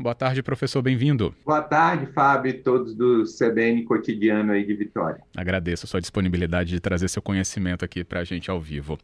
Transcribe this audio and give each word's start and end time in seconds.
Boa 0.00 0.14
tarde, 0.14 0.44
professor, 0.44 0.80
bem-vindo. 0.80 1.34
Boa 1.44 1.60
tarde, 1.60 2.06
Fábio 2.12 2.50
e 2.50 2.52
todos 2.52 2.94
do 2.94 3.24
CBN 3.24 3.82
Cotidiano 3.82 4.52
aí 4.52 4.64
de 4.64 4.72
Vitória. 4.72 5.20
Agradeço 5.36 5.86
a 5.86 5.88
sua 5.88 6.00
disponibilidade 6.00 6.70
de 6.70 6.78
trazer 6.78 7.08
seu 7.08 7.20
conhecimento 7.20 7.84
aqui 7.84 8.04
para 8.04 8.20
a 8.20 8.24
gente 8.24 8.48
ao 8.48 8.60
vivo. 8.60 8.96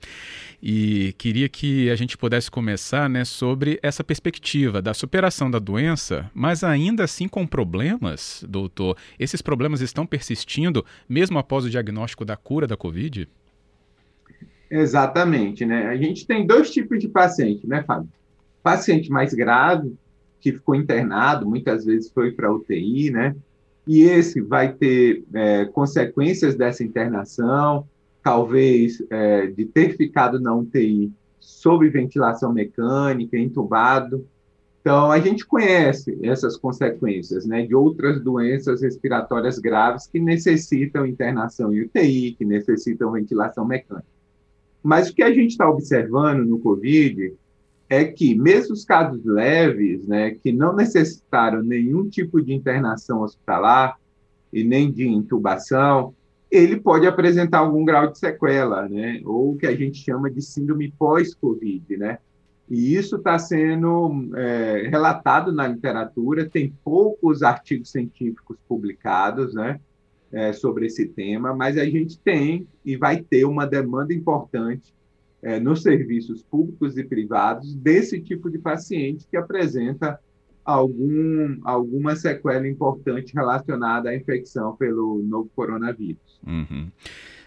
E 0.63 1.13
queria 1.19 1.49
que 1.49 1.91
a 1.91 1.96
gente 1.96 2.17
pudesse 2.17 2.49
começar 2.49 3.11
né, 3.11 3.25
sobre 3.25 3.77
essa 3.83 4.05
perspectiva 4.05 4.81
da 4.81 4.95
superação 4.95 5.51
da 5.51 5.59
doença, 5.59 6.31
mas 6.33 6.63
ainda 6.63 7.03
assim 7.03 7.27
com 7.27 7.45
problemas, 7.45 8.45
doutor. 8.49 8.96
Esses 9.18 9.43
problemas 9.43 9.81
estão 9.81 10.07
persistindo 10.07 10.87
mesmo 11.09 11.40
após 11.40 11.65
o 11.65 11.71
diagnóstico 11.71 12.25
da 12.25 12.37
cura 12.37 12.68
da 12.68 12.76
Covid? 12.76 13.29
Exatamente, 14.71 15.67
né? 15.67 15.89
A 15.89 15.96
gente 15.96 16.25
tem 16.25 16.46
dois 16.46 16.71
tipos 16.71 17.01
de 17.01 17.09
paciente, 17.09 17.67
né, 17.67 17.82
Fábio? 17.82 18.09
Paciente 18.63 19.11
mais 19.11 19.35
grave, 19.35 19.93
que 20.44 20.53
ficou 20.53 20.75
internado, 20.75 21.48
muitas 21.48 21.86
vezes 21.86 22.12
foi 22.12 22.30
para 22.30 22.53
UTI, 22.53 23.11
né? 23.11 23.34
E 23.86 24.03
esse 24.03 24.43
vai 24.43 24.75
ter 24.75 25.25
é, 25.32 25.64
consequências 25.64 26.54
dessa 26.54 26.84
internação, 26.84 27.89
talvez 28.22 29.03
é, 29.08 29.46
de 29.46 29.64
ter 29.64 29.96
ficado 29.96 30.39
na 30.39 30.54
UTI 30.54 31.11
sob 31.40 31.89
ventilação 31.89 32.53
mecânica, 32.53 33.39
entubado. 33.39 34.27
Então, 34.83 35.11
a 35.11 35.19
gente 35.19 35.47
conhece 35.47 36.19
essas 36.22 36.58
consequências 36.58 37.47
né, 37.47 37.67
de 37.67 37.75
outras 37.75 38.20
doenças 38.20 38.83
respiratórias 38.83 39.58
graves 39.58 40.06
que 40.06 40.20
necessitam 40.20 41.06
internação 41.06 41.73
em 41.73 41.84
UTI, 41.84 42.34
que 42.36 42.45
necessitam 42.45 43.12
ventilação 43.12 43.64
mecânica. 43.64 44.06
Mas 44.83 45.08
o 45.08 45.14
que 45.14 45.23
a 45.23 45.33
gente 45.33 45.53
está 45.53 45.69
observando 45.69 46.45
no 46.45 46.58
COVID 46.58 47.33
é 47.89 48.05
que, 48.05 48.35
mesmo 48.35 48.73
os 48.73 48.85
casos 48.85 49.25
leves, 49.25 50.07
né, 50.07 50.33
que 50.33 50.53
não 50.53 50.75
necessitaram 50.75 51.63
nenhum 51.63 52.09
tipo 52.09 52.41
de 52.43 52.53
internação 52.53 53.23
hospitalar 53.23 53.99
e 54.53 54.65
nem 54.65 54.91
de 54.91 55.07
intubação, 55.07 56.15
ele 56.51 56.77
pode 56.81 57.07
apresentar 57.07 57.59
algum 57.59 57.85
grau 57.85 58.11
de 58.11 58.19
sequela, 58.19 58.89
né, 58.89 59.21
ou 59.25 59.53
o 59.53 59.57
que 59.57 59.67
a 59.67 59.75
gente 59.75 59.99
chama 59.99 60.31
de 60.31 60.41
síndrome 60.41 60.93
pós-Covid, 60.99 61.97
né? 61.97 62.19
E 62.71 62.95
isso 62.95 63.17
está 63.17 63.39
sendo 63.39 64.31
é, 64.37 64.89
relatado 64.89 65.53
na 65.53 65.69
literatura, 65.69 66.48
tem 66.48 66.73
poucos 66.83 67.43
artigos 67.43 67.91
científicos 67.91 68.57
publicados, 68.67 69.53
né, 69.53 69.79
é, 70.33 70.53
sobre 70.53 70.87
esse 70.87 71.07
tema, 71.07 71.55
mas 71.55 71.77
a 71.77 71.85
gente 71.85 72.19
tem 72.19 72.67
e 72.85 72.97
vai 72.97 73.23
ter 73.23 73.45
uma 73.45 73.67
demanda 73.67 74.15
importante 74.15 74.95
é, 75.45 75.61
nos 75.61 75.83
serviços 75.83 76.42
públicos 76.42 76.97
e 76.97 77.05
privados 77.05 77.75
desse 77.75 78.20
tipo 78.20 78.50
de 78.50 78.59
paciente 78.59 79.27
que 79.31 79.37
apresenta 79.37 80.19
algum, 80.64 81.61
alguma 81.62 82.17
sequela 82.17 82.67
importante 82.67 83.34
relacionada 83.34 84.09
à 84.09 84.17
infecção 84.17 84.75
pelo 84.75 85.23
novo 85.23 85.51
coronavírus. 85.55 86.41
Uhum. 86.47 86.91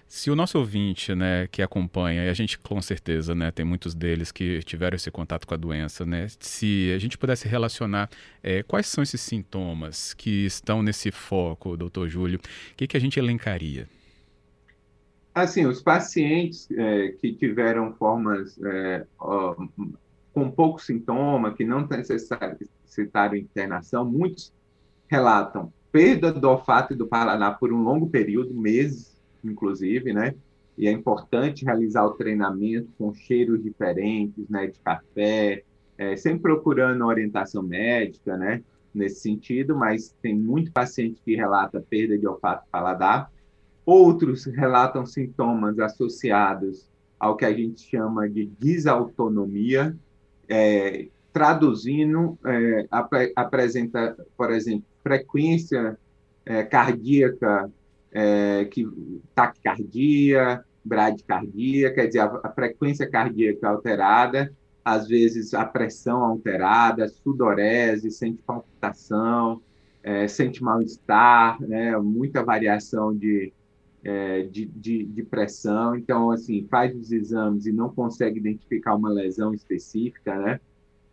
Se 0.08 0.31
o 0.31 0.36
nosso 0.36 0.58
ouvinte, 0.58 1.14
né, 1.14 1.48
que 1.52 1.62
acompanha, 1.62 2.23
e 2.23 2.30
a 2.30 2.34
gente 2.34 2.58
com 2.59 2.81
certeza, 2.81 3.36
né, 3.36 3.52
tem 3.52 3.66
muitos 3.66 3.94
deles 3.94 4.32
que 4.32 4.59
tiveram 4.64 4.95
esse 4.95 5.11
contato 5.11 5.45
com 5.45 5.54
a 5.54 5.58
doença, 5.58 6.06
né, 6.06 6.28
se 6.39 6.94
a 6.95 7.00
gente 7.00 7.17
pudesse 7.17 7.48
relacionar 7.48 8.09
é, 8.42 8.64
quais 8.64 8.86
são 8.86 9.04
esses 9.04 9.20
sintomas 9.20 10.14
que 10.14 10.45
estão 10.45 10.82
nesse 10.82 11.11
foco, 11.11 11.76
doutor 11.76 12.08
Júlio, 12.08 12.39
o 12.39 12.76
que, 12.78 12.88
que 12.88 12.95
a 12.95 13.02
gente 13.02 13.20
elencaria? 13.20 13.89
Assim, 15.38 15.68
os 15.68 15.84
pacientes 15.84 16.68
é, 16.72 17.10
que 17.10 17.32
tiveram 17.32 17.94
formas 17.94 18.60
é, 18.60 19.06
ó, 19.20 19.56
com 20.34 20.50
pouco 20.50 20.82
sintoma, 20.82 21.54
que 21.54 21.64
não 21.64 21.86
necessitaram 21.86 23.36
internação, 23.36 24.04
muitos 24.04 24.52
relatam 25.08 25.72
perda 25.92 26.34
do 26.34 26.50
olfato 26.50 26.94
e 26.94 26.95
do 26.95 27.06
paladar 27.06 27.60
por 27.60 27.72
um 27.72 27.84
longo 27.84 28.10
período, 28.10 28.52
meses, 28.52 29.16
inclusive, 29.44 30.11
né? 30.11 30.34
E 30.76 30.88
é 30.88 30.92
importante 30.92 31.64
realizar 31.64 32.04
o 32.06 32.16
treinamento 32.16 32.90
com 32.98 33.14
cheiros 33.14 33.61
diferentes, 33.61 34.50
né? 34.50 34.66
De 34.66 34.80
café, 34.80 35.64
é, 36.00 36.17
sempre 36.17 36.42
procurando 36.42 37.06
orientação 37.06 37.61
médica, 37.61 38.36
né? 38.36 38.64
Nesse 38.92 39.22
sentido, 39.22 39.76
mas 39.76 40.16
tem 40.20 40.36
muito 40.36 40.72
paciente 40.72 41.22
que 41.23 41.36
relata 41.36 41.80
perda 41.80 42.17
de 42.17 42.28
olfato 42.28 42.66
e 42.67 42.72
paladar 42.72 43.32
Outros 43.87 44.43
relatam 44.43 45.05
sintomas 45.05 45.80
associados 45.80 46.89
ao 47.17 47.37
que 47.37 47.45
a 47.45 47.53
gente 47.53 47.89
chama 47.89 48.27
de 48.27 48.45
desautonomia, 48.59 49.95
é, 50.49 51.08
traduzindo, 51.31 52.37
é, 52.45 52.86
ap 52.92 53.14
apresenta, 53.33 54.17
por 54.36 54.52
exemplo, 54.52 54.83
frequência 55.02 55.98
é, 56.45 56.64
cardíaca, 56.64 57.71
é, 58.11 58.65
que, 58.65 58.86
taquicardia, 59.33 60.65
bradicardia, 60.83 61.93
quer 61.93 62.08
dizer, 62.08 62.19
a, 62.19 62.42
a, 62.43 62.52
frequência 62.52 63.09
cardíaca 63.09 63.69
alterada, 63.69 64.54
às 64.83 65.08
vezes 65.08 65.54
a 65.54 65.64
pressão 65.64 66.25
alterada, 66.25 67.08
sudorese, 67.08 68.11
sente 68.11 68.43
palpitação, 68.43 69.61
é, 70.04 70.27
sente 70.27 70.61
mal-estar, 70.61 71.58
né, 71.61 71.98
muita 71.98 72.43
variação 72.43 73.15
de, 73.15 73.54
é, 74.08 74.44
de, 74.44 74.66
de, 74.66 75.04
de, 75.04 75.23
pressão. 75.23 75.94
Então, 75.94 76.32
assim, 76.32 76.66
faz 76.72 76.95
os 76.95 77.12
exames 77.12 77.66
e 77.66 77.73
não 77.73 77.90
consegue 77.90 78.40
identificar 78.40 78.95
uma 78.95 79.10
lesão 79.10 79.54
específica, 79.54 80.34
né? 80.38 80.62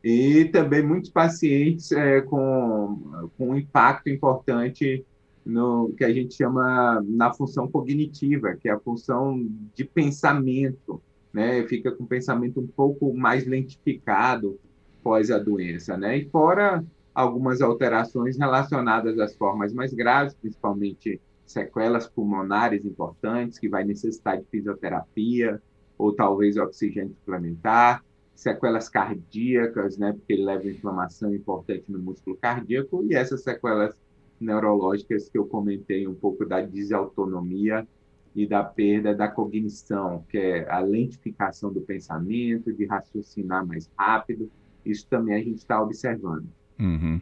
E 0.03 0.45
também 0.45 0.87
muitos 0.87 1.11
pacientes 1.11 1.91
é, 1.91 2.21
com, 2.21 3.31
com 3.37 3.51
um 3.51 3.57
impacto 3.57 4.09
importante 4.09 5.05
no 5.45 5.93
que 5.99 6.05
a 6.05 6.13
gente 6.13 6.35
chama 6.35 7.03
na 7.05 7.35
função 7.35 7.67
cognitiva, 7.67 8.55
que 8.55 8.69
é 8.69 8.73
a 8.73 8.79
função 8.79 9.45
de 9.75 9.85
pensamento, 9.85 11.03
né? 11.33 11.67
Fica 11.67 11.91
com 11.91 12.05
o 12.05 12.07
pensamento 12.07 12.61
um 12.61 12.67
pouco 12.69 13.13
mais 13.13 13.45
lentificado 13.45 14.57
pós 15.03 15.33
a 15.33 15.39
doença, 15.39 15.97
né? 15.97 16.19
E 16.19 16.29
fora 16.31 16.85
algumas 17.13 17.61
alterações 17.61 18.39
relacionadas 18.39 19.19
às 19.19 19.35
formas 19.35 19.73
mais 19.73 19.93
graves, 19.93 20.35
principalmente 20.35 21.21
sequelas 21.47 22.07
pulmonares 22.07 22.85
importantes, 22.85 23.59
que 23.59 23.69
vai 23.69 23.85
necessitar 23.85 24.39
de 24.39 24.45
fisioterapia 24.47 25.61
ou 25.97 26.15
talvez 26.15 26.57
oxigênio 26.57 27.15
suplementar, 27.15 28.05
sequelas 28.35 28.89
cardíacas, 28.89 29.97
né, 29.97 30.13
porque 30.13 30.33
ele 30.33 30.45
leva 30.45 30.69
inflamação 30.69 31.35
importante 31.35 31.91
no 31.91 31.99
músculo 31.99 32.37
cardíaco, 32.37 33.05
e 33.09 33.15
essas 33.15 33.43
sequelas 33.43 33.95
neurológicas 34.41 35.29
que 35.29 35.39
eu 35.39 35.47
comentei 35.47 36.07
um 36.07 36.15
pouco 36.15 36.45
da 36.45 36.61
desautonomia 36.61 37.87
e 38.35 38.47
da 38.47 38.65
perda 38.65 39.15
da 39.15 39.29
cognição, 39.29 40.25
que 40.29 40.37
é 40.37 40.69
a 40.69 40.81
lentificação 40.81 41.73
do 41.73 41.81
pensamento, 41.81 42.73
de 42.73 42.85
raciocinar 42.85 43.65
mais 43.65 43.89
rápido. 43.97 44.51
Isso 44.85 45.07
também 45.09 45.35
a 45.37 45.39
gente 45.39 45.59
está 45.59 45.81
observando. 45.81 46.47
Uhum. 46.79 47.21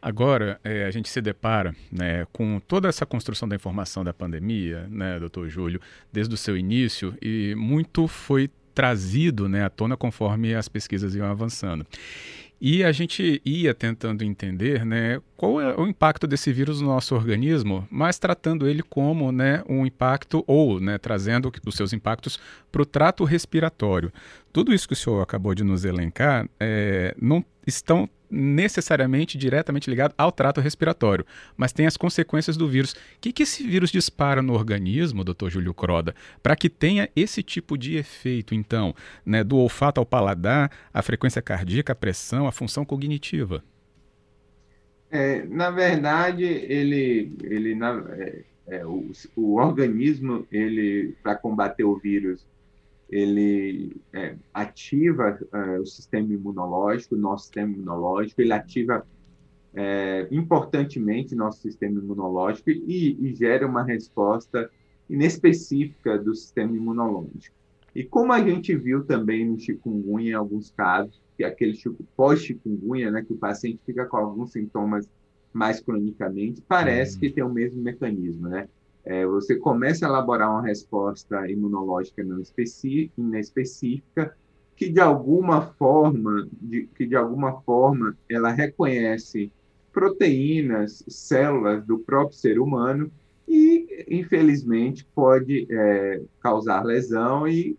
Agora, 0.00 0.60
é, 0.62 0.84
a 0.84 0.90
gente 0.90 1.08
se 1.08 1.20
depara 1.20 1.74
né, 1.90 2.26
com 2.32 2.60
toda 2.60 2.88
essa 2.88 3.04
construção 3.04 3.48
da 3.48 3.56
informação 3.56 4.04
da 4.04 4.12
pandemia, 4.12 4.86
né, 4.90 5.18
doutor 5.18 5.48
Júlio, 5.48 5.80
desde 6.12 6.34
o 6.34 6.36
seu 6.38 6.56
início, 6.56 7.16
e 7.20 7.54
muito 7.56 8.06
foi 8.06 8.50
trazido 8.74 9.48
né, 9.48 9.64
à 9.64 9.70
tona 9.70 9.96
conforme 9.96 10.54
as 10.54 10.68
pesquisas 10.68 11.14
iam 11.14 11.26
avançando. 11.26 11.86
E 12.60 12.82
a 12.82 12.90
gente 12.90 13.40
ia 13.44 13.74
tentando 13.74 14.24
entender 14.24 14.84
né, 14.84 15.20
qual 15.36 15.60
é 15.60 15.76
o 15.76 15.86
impacto 15.86 16.26
desse 16.26 16.52
vírus 16.52 16.80
no 16.80 16.86
nosso 16.88 17.14
organismo, 17.14 17.86
mas 17.90 18.18
tratando 18.18 18.66
ele 18.66 18.82
como 18.82 19.30
né, 19.30 19.62
um 19.68 19.84
impacto, 19.84 20.42
ou 20.46 20.80
né, 20.80 20.96
trazendo 20.96 21.52
os 21.66 21.74
seus 21.74 21.92
impactos 21.92 22.38
para 22.72 22.80
o 22.80 22.86
trato 22.86 23.24
respiratório. 23.24 24.10
Tudo 24.52 24.72
isso 24.72 24.86
que 24.86 24.94
o 24.94 24.96
senhor 24.96 25.20
acabou 25.20 25.54
de 25.54 25.62
nos 25.62 25.84
elencar 25.84 26.48
é, 26.58 27.14
não 27.20 27.44
estão 27.66 28.08
necessariamente 28.30 29.38
diretamente 29.38 29.88
ligado 29.88 30.14
ao 30.16 30.32
trato 30.32 30.60
respiratório, 30.60 31.24
mas 31.56 31.72
tem 31.72 31.86
as 31.86 31.96
consequências 31.96 32.56
do 32.56 32.68
vírus. 32.68 32.92
O 32.92 32.96
que, 33.20 33.32
que 33.32 33.42
esse 33.42 33.66
vírus 33.66 33.90
dispara 33.90 34.42
no 34.42 34.52
organismo, 34.52 35.24
doutor 35.24 35.50
Júlio 35.50 35.74
Croda, 35.74 36.14
para 36.42 36.56
que 36.56 36.68
tenha 36.68 37.08
esse 37.14 37.42
tipo 37.42 37.76
de 37.76 37.96
efeito, 37.96 38.54
então, 38.54 38.94
né, 39.24 39.42
do 39.42 39.56
olfato 39.56 40.00
ao 40.00 40.06
paladar, 40.06 40.70
a 40.92 41.02
frequência 41.02 41.40
cardíaca, 41.42 41.92
a 41.92 41.96
pressão, 41.96 42.46
a 42.46 42.52
função 42.52 42.84
cognitiva? 42.84 43.62
É, 45.10 45.44
na 45.44 45.70
verdade, 45.70 46.44
ele, 46.44 47.36
ele 47.44 47.74
na, 47.74 48.04
é, 48.10 48.42
é, 48.66 48.86
o, 48.86 49.10
o 49.36 49.56
organismo, 49.56 50.46
ele 50.50 51.14
para 51.22 51.36
combater 51.36 51.84
o 51.84 51.96
vírus, 51.96 52.44
ele 53.08 53.96
é, 54.12 54.36
ativa 54.52 55.38
é, 55.52 55.78
o 55.78 55.86
sistema 55.86 56.32
imunológico, 56.32 57.16
nosso 57.16 57.44
sistema 57.44 57.72
imunológico, 57.72 58.40
ele 58.40 58.52
ativa 58.52 59.06
é, 59.74 60.26
importantemente 60.30 61.34
nosso 61.34 61.60
sistema 61.60 62.00
imunológico 62.00 62.70
e, 62.70 63.16
e 63.20 63.34
gera 63.34 63.66
uma 63.66 63.84
resposta 63.84 64.70
inespecífica 65.08 66.18
do 66.18 66.34
sistema 66.34 66.76
imunológico. 66.76 67.54
E 67.94 68.02
como 68.04 68.32
a 68.32 68.40
gente 68.40 68.74
viu 68.76 69.04
também 69.04 69.46
no 69.46 69.58
chikungunya 69.58 70.32
em 70.32 70.34
alguns 70.34 70.70
casos, 70.70 71.22
que 71.36 71.44
é 71.44 71.46
aquele 71.46 71.78
pós-chikungunya, 72.16 73.10
né, 73.10 73.22
que 73.22 73.32
o 73.32 73.36
paciente 73.38 73.80
fica 73.86 74.04
com 74.06 74.16
alguns 74.16 74.52
sintomas 74.52 75.08
mais 75.52 75.80
cronicamente, 75.80 76.62
parece 76.66 77.14
uhum. 77.14 77.20
que 77.20 77.30
tem 77.30 77.44
o 77.44 77.48
mesmo 77.48 77.80
mecanismo, 77.80 78.48
né? 78.48 78.68
É, 79.06 79.24
você 79.24 79.54
começa 79.54 80.04
a 80.04 80.08
elaborar 80.08 80.50
uma 80.50 80.66
resposta 80.66 81.48
imunológica 81.48 82.24
não 82.24 82.40
específica, 82.40 84.36
que 84.74 84.88
de 84.90 85.00
alguma 85.00 85.62
forma, 85.62 86.48
de, 86.52 86.88
que 86.88 87.06
de 87.06 87.14
alguma 87.14 87.60
forma 87.62 88.18
ela 88.28 88.50
reconhece 88.50 89.52
proteínas, 89.92 91.04
células 91.08 91.86
do 91.86 92.00
próprio 92.00 92.36
ser 92.36 92.58
humano 92.58 93.08
e, 93.46 94.04
infelizmente, 94.10 95.06
pode 95.14 95.68
é, 95.70 96.20
causar 96.40 96.84
lesão 96.84 97.46
e, 97.46 97.78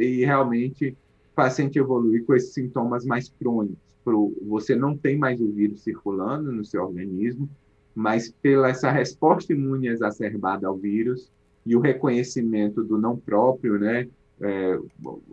e 0.00 0.24
realmente 0.24 0.96
o 1.32 1.34
paciente 1.34 1.76
evoluir 1.76 2.24
com 2.24 2.34
esses 2.34 2.54
sintomas 2.54 3.04
mais 3.04 3.28
crônicos. 3.28 3.76
Pro, 4.04 4.32
você 4.46 4.76
não 4.76 4.96
tem 4.96 5.18
mais 5.18 5.40
o 5.40 5.52
vírus 5.52 5.82
circulando 5.82 6.52
no 6.52 6.64
seu 6.64 6.84
organismo, 6.84 7.50
mas 7.98 8.30
pela 8.30 8.68
essa 8.68 8.92
resposta 8.92 9.52
imune 9.52 9.88
exacerbada 9.88 10.68
ao 10.68 10.76
vírus 10.76 11.32
e 11.66 11.74
o 11.74 11.80
reconhecimento 11.80 12.84
do 12.84 12.96
não 12.96 13.16
próprio, 13.16 13.76
né, 13.76 14.08
é, 14.40 14.78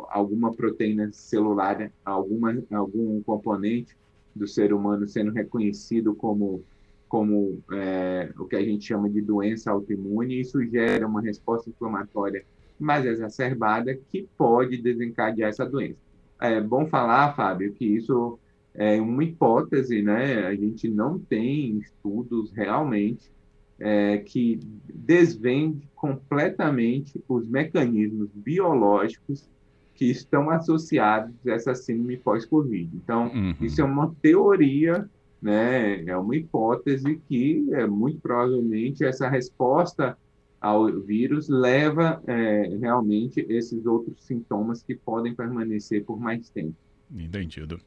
alguma 0.09 0.51
proteína 0.51 1.11
celular, 1.11 1.91
alguma, 2.03 2.57
algum 2.71 3.21
componente 3.21 3.95
do 4.35 4.47
ser 4.47 4.73
humano 4.73 5.07
sendo 5.07 5.31
reconhecido 5.31 6.15
como 6.15 6.63
como 7.07 7.59
é, 7.71 8.33
o 8.35 8.45
que 8.45 8.55
a 8.55 8.63
gente 8.63 8.83
chama 8.83 9.07
de 9.07 9.21
doença 9.21 9.69
autoimune, 9.69 10.41
isso 10.41 10.59
gera 10.65 11.07
uma 11.07 11.21
resposta 11.21 11.69
inflamatória 11.69 12.43
mais 12.79 13.05
exacerbada 13.05 13.97
que 14.11 14.27
pode 14.35 14.81
desencadear 14.81 15.49
essa 15.49 15.67
doença. 15.67 15.99
É 16.41 16.59
bom 16.59 16.87
falar, 16.87 17.35
Fábio, 17.35 17.71
que 17.73 17.85
isso 17.85 18.39
é 18.77 18.99
uma 19.01 19.23
hipótese, 19.23 20.01
né? 20.01 20.45
A 20.45 20.55
gente 20.55 20.87
não 20.87 21.17
tem 21.17 21.77
estudos 21.79 22.51
realmente 22.51 23.31
é, 23.79 24.17
que 24.19 24.59
desvende 24.93 25.87
completamente 25.95 27.23
os 27.27 27.47
mecanismos 27.47 28.29
biológicos 28.33 29.49
que 29.93 30.05
estão 30.05 30.49
associados 30.49 31.33
a 31.47 31.51
essa 31.51 31.73
síndrome 31.73 32.17
pós-Covid. 32.17 32.89
Então, 32.93 33.27
uhum. 33.27 33.55
isso 33.61 33.81
é 33.81 33.83
uma 33.83 34.13
teoria, 34.21 35.09
né? 35.41 36.03
É 36.03 36.17
uma 36.17 36.35
hipótese 36.35 37.21
que 37.27 37.65
é 37.71 37.87
muito 37.87 38.19
provavelmente 38.19 39.05
essa 39.05 39.29
resposta 39.29 40.17
ao 40.59 40.99
vírus 40.99 41.47
leva 41.47 42.21
é, 42.27 42.77
realmente 42.81 43.45
esses 43.47 43.85
outros 43.85 44.21
sintomas 44.23 44.81
que 44.83 44.95
podem 44.95 45.33
permanecer 45.33 46.03
por 46.03 46.19
mais 46.19 46.49
tempo. 46.49 46.75
Entendido. 47.13 47.79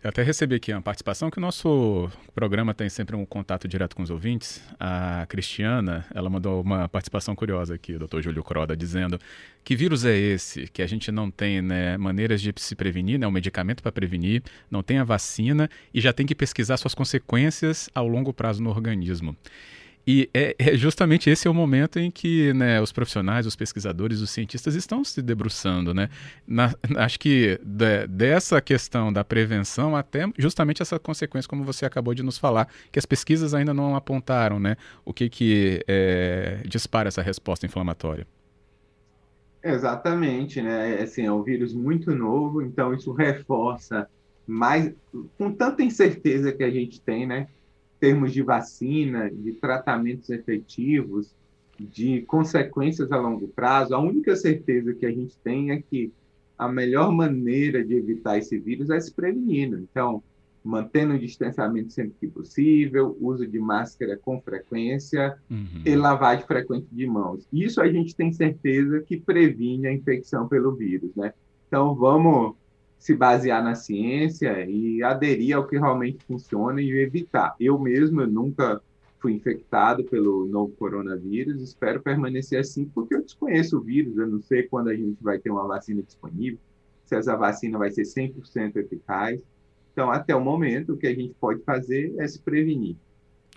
Eu 0.00 0.10
até 0.10 0.22
recebi 0.22 0.54
aqui 0.54 0.72
uma 0.72 0.80
participação 0.80 1.28
que 1.28 1.38
o 1.38 1.40
nosso 1.40 2.08
programa 2.32 2.72
tem 2.72 2.88
sempre 2.88 3.16
um 3.16 3.26
contato 3.26 3.66
direto 3.66 3.96
com 3.96 4.02
os 4.04 4.10
ouvintes. 4.10 4.62
A 4.78 5.26
Cristiana, 5.28 6.06
ela 6.14 6.30
mandou 6.30 6.62
uma 6.62 6.88
participação 6.88 7.34
curiosa 7.34 7.74
aqui, 7.74 7.94
o 7.94 7.98
Dr. 7.98 8.20
Júlio 8.20 8.44
Croda, 8.44 8.76
dizendo 8.76 9.18
que 9.64 9.74
vírus 9.74 10.04
é 10.04 10.16
esse 10.16 10.68
que 10.68 10.82
a 10.82 10.86
gente 10.86 11.10
não 11.10 11.32
tem 11.32 11.60
né, 11.60 11.96
maneiras 11.96 12.40
de 12.40 12.54
se 12.58 12.76
prevenir, 12.76 13.18
né, 13.18 13.26
um 13.26 13.32
medicamento 13.32 13.82
para 13.82 13.90
prevenir, 13.90 14.44
não 14.70 14.84
tem 14.84 14.98
a 14.98 15.04
vacina 15.04 15.68
e 15.92 16.00
já 16.00 16.12
tem 16.12 16.24
que 16.24 16.34
pesquisar 16.34 16.76
suas 16.76 16.94
consequências 16.94 17.90
ao 17.92 18.06
longo 18.06 18.32
prazo 18.32 18.62
no 18.62 18.70
organismo. 18.70 19.36
E 20.10 20.30
é, 20.32 20.56
é, 20.58 20.74
justamente 20.74 21.28
esse 21.28 21.46
é 21.46 21.50
o 21.50 21.54
momento 21.54 21.98
em 21.98 22.10
que 22.10 22.50
né, 22.54 22.80
os 22.80 22.90
profissionais, 22.90 23.44
os 23.44 23.54
pesquisadores, 23.54 24.22
os 24.22 24.30
cientistas 24.30 24.74
estão 24.74 25.04
se 25.04 25.20
debruçando. 25.20 25.92
Né? 25.92 26.08
Na, 26.46 26.72
acho 26.96 27.20
que 27.20 27.60
de, 27.62 28.06
dessa 28.06 28.58
questão 28.62 29.12
da 29.12 29.22
prevenção 29.22 29.94
até 29.94 30.24
justamente 30.38 30.80
essa 30.80 30.98
consequência, 30.98 31.46
como 31.46 31.62
você 31.62 31.84
acabou 31.84 32.14
de 32.14 32.22
nos 32.22 32.38
falar, 32.38 32.68
que 32.90 32.98
as 32.98 33.04
pesquisas 33.04 33.52
ainda 33.52 33.74
não 33.74 33.94
apontaram 33.94 34.58
né, 34.58 34.78
o 35.04 35.12
que, 35.12 35.28
que 35.28 35.84
é, 35.86 36.62
dispara 36.64 37.08
essa 37.08 37.20
resposta 37.20 37.66
inflamatória. 37.66 38.26
Exatamente, 39.62 40.62
né? 40.62 41.02
Assim, 41.02 41.26
é 41.26 41.32
um 41.32 41.42
vírus 41.42 41.74
muito 41.74 42.14
novo, 42.14 42.62
então 42.62 42.94
isso 42.94 43.12
reforça 43.12 44.08
mais, 44.46 44.90
com 45.36 45.52
tanta 45.52 45.82
incerteza 45.82 46.50
que 46.50 46.64
a 46.64 46.70
gente 46.70 46.98
tem, 46.98 47.26
né? 47.26 47.46
Termos 47.98 48.32
de 48.32 48.42
vacina, 48.42 49.30
de 49.30 49.52
tratamentos 49.52 50.30
efetivos, 50.30 51.34
de 51.78 52.22
consequências 52.22 53.12
a 53.12 53.18
longo 53.18 53.48
prazo, 53.48 53.94
a 53.94 53.98
única 53.98 54.34
certeza 54.34 54.94
que 54.94 55.06
a 55.06 55.10
gente 55.10 55.36
tem 55.42 55.70
é 55.70 55.80
que 55.80 56.12
a 56.58 56.68
melhor 56.68 57.12
maneira 57.12 57.84
de 57.84 57.94
evitar 57.94 58.36
esse 58.36 58.58
vírus 58.58 58.90
é 58.90 58.98
se 58.98 59.12
prevenindo. 59.12 59.78
Então, 59.78 60.22
mantendo 60.64 61.14
o 61.14 61.18
distanciamento 61.18 61.92
sempre 61.92 62.14
que 62.20 62.26
possível, 62.26 63.16
uso 63.20 63.46
de 63.46 63.58
máscara 63.60 64.16
com 64.16 64.40
frequência 64.40 65.38
uhum. 65.48 65.82
e 65.84 65.94
lavagem 65.94 66.44
frequente 66.44 66.88
de 66.90 67.06
mãos. 67.06 67.46
Isso 67.52 67.80
a 67.80 67.90
gente 67.90 68.14
tem 68.14 68.32
certeza 68.32 69.00
que 69.00 69.16
previne 69.16 69.86
a 69.86 69.92
infecção 69.92 70.48
pelo 70.48 70.74
vírus, 70.74 71.14
né? 71.14 71.32
Então, 71.68 71.94
vamos 71.94 72.56
se 72.98 73.14
basear 73.14 73.62
na 73.62 73.74
ciência 73.74 74.64
e 74.68 75.02
aderir 75.02 75.56
ao 75.56 75.66
que 75.66 75.78
realmente 75.78 76.24
funciona 76.26 76.82
e 76.82 76.90
evitar. 76.90 77.54
Eu 77.60 77.78
mesmo 77.78 78.20
eu 78.20 78.26
nunca 78.26 78.82
fui 79.20 79.32
infectado 79.32 80.04
pelo 80.04 80.46
novo 80.46 80.72
coronavírus, 80.72 81.62
espero 81.62 82.02
permanecer 82.02 82.60
assim, 82.60 82.84
porque 82.86 83.14
eu 83.14 83.22
desconheço 83.22 83.78
o 83.78 83.80
vírus, 83.80 84.16
eu 84.16 84.28
não 84.28 84.40
sei 84.40 84.64
quando 84.64 84.88
a 84.88 84.94
gente 84.94 85.22
vai 85.22 85.38
ter 85.38 85.50
uma 85.50 85.66
vacina 85.66 86.02
disponível, 86.02 86.58
se 87.04 87.16
essa 87.16 87.36
vacina 87.36 87.78
vai 87.78 87.90
ser 87.90 88.02
100% 88.02 88.76
eficaz. 88.76 89.40
Então, 89.92 90.10
até 90.10 90.34
o 90.34 90.40
momento, 90.40 90.92
o 90.92 90.96
que 90.96 91.06
a 91.06 91.14
gente 91.14 91.34
pode 91.40 91.62
fazer 91.62 92.14
é 92.18 92.28
se 92.28 92.40
prevenir. 92.40 92.96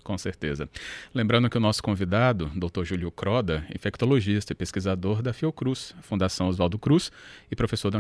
Com 0.04 0.18
certeza. 0.18 0.68
Lembrando 1.14 1.50
que 1.50 1.58
o 1.58 1.60
nosso 1.60 1.84
convidado, 1.84 2.52
Dr. 2.56 2.84
Júlio 2.84 3.12
Croda, 3.12 3.66
infectologista 3.74 4.54
e 4.54 4.56
pesquisador 4.56 5.22
da 5.22 5.32
Fiocruz, 5.32 5.94
Fundação 6.02 6.48
Oswaldo 6.48 6.80
Cruz 6.80 7.12
e 7.52 7.56
professor 7.56 7.92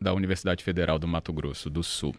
da, 0.00 0.12
Universidade 0.12 0.62
Federal 0.62 0.98
do 0.98 1.08
Mato 1.08 1.32
Grosso 1.32 1.70
do 1.70 1.82
Sul. 1.82 2.14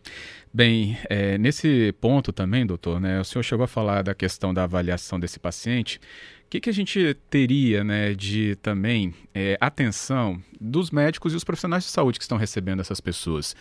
Bem, 0.52 0.98
é, 1.08 1.38
nesse 1.38 1.94
ponto 2.02 2.32
também, 2.32 2.66
doutor, 2.66 3.00
né, 3.00 3.20
o 3.20 3.24
senhor 3.24 3.44
chegou 3.44 3.64
a 3.64 3.68
falar 3.68 4.02
da 4.02 4.16
questão 4.16 4.54
da 4.54 4.64
avaliação 4.64 5.20
desse 5.20 5.40
paciente. 5.40 6.00
O 6.46 6.50
que, 6.50 6.60
que 6.62 6.70
a 6.70 6.74
gente 6.74 7.16
teria 7.30 7.84
né, 7.84 8.14
de 8.14 8.56
também 8.62 9.14
é, 9.36 9.58
atenção 9.62 10.42
dos 10.60 10.90
médicos 10.90 11.34
e 11.34 11.36
os 11.36 11.44
profissionais 11.44 11.84
de 11.84 11.90
saúde 11.90 12.18
que 12.18 12.24
estão 12.24 12.38
recebendo 12.38 12.80
essas 12.80 13.02
pessoas? 13.02 13.56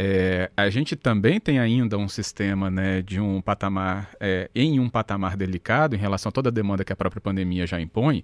É, 0.00 0.48
a 0.56 0.70
gente 0.70 0.94
também 0.94 1.40
tem 1.40 1.58
ainda 1.58 1.98
um 1.98 2.08
sistema 2.08 2.70
né, 2.70 3.02
de 3.02 3.18
um 3.18 3.40
patamar, 3.40 4.10
é, 4.20 4.48
em 4.54 4.78
um 4.78 4.88
patamar 4.88 5.36
delicado 5.36 5.96
em 5.96 5.98
relação 5.98 6.30
a 6.30 6.32
toda 6.32 6.50
a 6.50 6.52
demanda 6.52 6.84
que 6.84 6.92
a 6.92 6.96
própria 6.96 7.20
pandemia 7.20 7.66
já 7.66 7.80
impõe, 7.80 8.22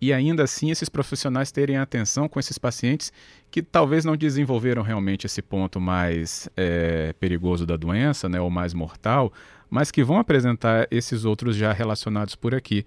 e 0.00 0.12
ainda 0.12 0.44
assim 0.44 0.70
esses 0.70 0.88
profissionais 0.88 1.50
terem 1.50 1.78
atenção 1.78 2.28
com 2.28 2.38
esses 2.38 2.58
pacientes 2.58 3.12
que 3.50 3.60
talvez 3.60 4.04
não 4.04 4.16
desenvolveram 4.16 4.82
realmente 4.82 5.26
esse 5.26 5.42
ponto 5.42 5.80
mais 5.80 6.48
é, 6.56 7.12
perigoso 7.18 7.66
da 7.66 7.76
doença, 7.76 8.28
né, 8.28 8.40
ou 8.40 8.48
mais 8.48 8.72
mortal, 8.72 9.32
mas 9.68 9.90
que 9.90 10.04
vão 10.04 10.20
apresentar 10.20 10.86
esses 10.92 11.24
outros 11.24 11.56
já 11.56 11.72
relacionados 11.72 12.36
por 12.36 12.54
aqui. 12.54 12.86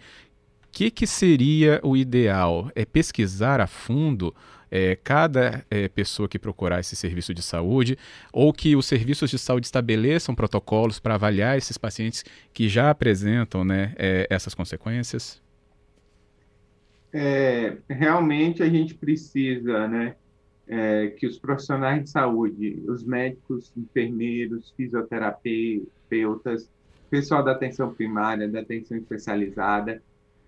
O 0.63 0.67
que, 0.71 0.89
que 0.89 1.05
seria 1.05 1.81
o 1.83 1.97
ideal? 1.97 2.71
É 2.73 2.85
pesquisar 2.85 3.59
a 3.59 3.67
fundo 3.67 4.33
é, 4.71 4.95
cada 4.95 5.65
é, 5.69 5.87
pessoa 5.87 6.27
que 6.27 6.37
procurar 6.37 6.79
esse 6.79 6.95
serviço 6.95 7.33
de 7.33 7.41
saúde, 7.41 7.97
ou 8.31 8.53
que 8.53 8.75
os 8.75 8.85
serviços 8.85 9.29
de 9.29 9.37
saúde 9.37 9.65
estabeleçam 9.65 10.35
protocolos 10.35 10.99
para 10.99 11.15
avaliar 11.15 11.57
esses 11.57 11.77
pacientes 11.77 12.23
que 12.53 12.69
já 12.69 12.89
apresentam 12.89 13.63
né, 13.63 13.93
é, 13.97 14.27
essas 14.29 14.53
consequências? 14.53 15.41
É, 17.11 17.77
realmente 17.89 18.61
a 18.61 18.69
gente 18.69 18.93
precisa 18.93 19.87
né, 19.87 20.15
é, 20.67 21.07
que 21.07 21.25
os 21.25 21.39
profissionais 21.39 22.03
de 22.03 22.09
saúde, 22.09 22.83
os 22.87 23.03
médicos, 23.03 23.71
enfermeiros, 23.75 24.71
fisioterapeutas, 24.77 26.69
pessoal 27.09 27.43
da 27.43 27.53
atenção 27.53 27.91
primária, 27.93 28.47
da 28.47 28.59
atenção 28.59 28.95
especializada, 28.95 30.01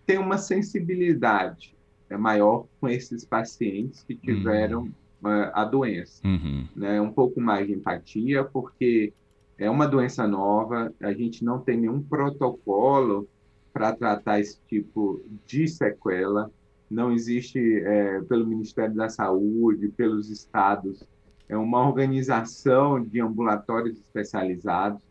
tenham 0.05 0.23
uma 0.23 0.37
sensibilidade 0.37 1.75
é 2.11 2.17
maior 2.17 2.65
com 2.79 2.89
esses 2.89 3.23
pacientes 3.23 4.03
que 4.03 4.15
tiveram 4.15 4.81
uhum. 4.81 4.89
uh, 5.29 5.51
a 5.53 5.63
doença. 5.63 6.21
Uhum. 6.27 6.67
Né? 6.75 6.99
Um 6.99 7.11
pouco 7.11 7.39
mais 7.39 7.65
de 7.65 7.73
empatia, 7.73 8.43
porque 8.43 9.13
é 9.57 9.69
uma 9.69 9.87
doença 9.87 10.27
nova, 10.27 10.93
a 10.99 11.13
gente 11.13 11.45
não 11.45 11.59
tem 11.59 11.77
nenhum 11.77 12.01
protocolo 12.01 13.27
para 13.71 13.93
tratar 13.93 14.39
esse 14.41 14.59
tipo 14.67 15.23
de 15.45 15.67
sequela, 15.67 16.51
não 16.89 17.13
existe 17.13 17.59
é, 17.85 18.19
pelo 18.23 18.45
Ministério 18.45 18.93
da 18.93 19.07
Saúde, 19.07 19.87
pelos 19.87 20.29
estados, 20.29 21.05
é 21.47 21.55
uma 21.55 21.87
organização 21.87 23.01
de 23.01 23.21
ambulatórios 23.21 23.97
especializados. 23.97 25.01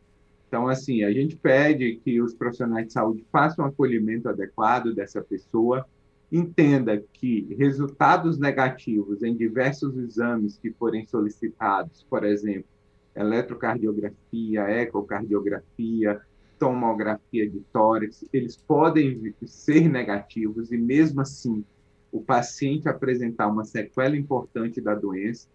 Então, 0.46 0.68
assim, 0.68 1.04
a 1.04 1.12
gente 1.12 1.36
pede 1.36 2.00
que 2.04 2.20
os 2.20 2.34
profissionais 2.34 2.88
de 2.88 2.92
saúde 2.92 3.24
façam 3.32 3.64
um 3.64 3.68
acolhimento 3.68 4.28
adequado 4.28 4.92
dessa 4.94 5.22
pessoa, 5.22 5.86
entenda 6.30 7.02
que 7.12 7.54
resultados 7.58 8.38
negativos 8.38 9.22
em 9.22 9.36
diversos 9.36 9.96
exames 9.96 10.58
que 10.58 10.70
forem 10.70 11.06
solicitados, 11.06 12.06
por 12.08 12.24
exemplo, 12.24 12.68
eletrocardiografia, 13.14 14.62
ecocardiografia, 14.70 16.20
tomografia 16.58 17.48
de 17.48 17.60
tórax, 17.72 18.24
eles 18.32 18.56
podem 18.56 19.34
ser 19.44 19.88
negativos 19.88 20.70
e 20.70 20.76
mesmo 20.76 21.20
assim 21.20 21.64
o 22.12 22.20
paciente 22.20 22.88
apresentar 22.88 23.48
uma 23.48 23.64
sequela 23.64 24.16
importante 24.16 24.80
da 24.80 24.94
doença. 24.94 25.48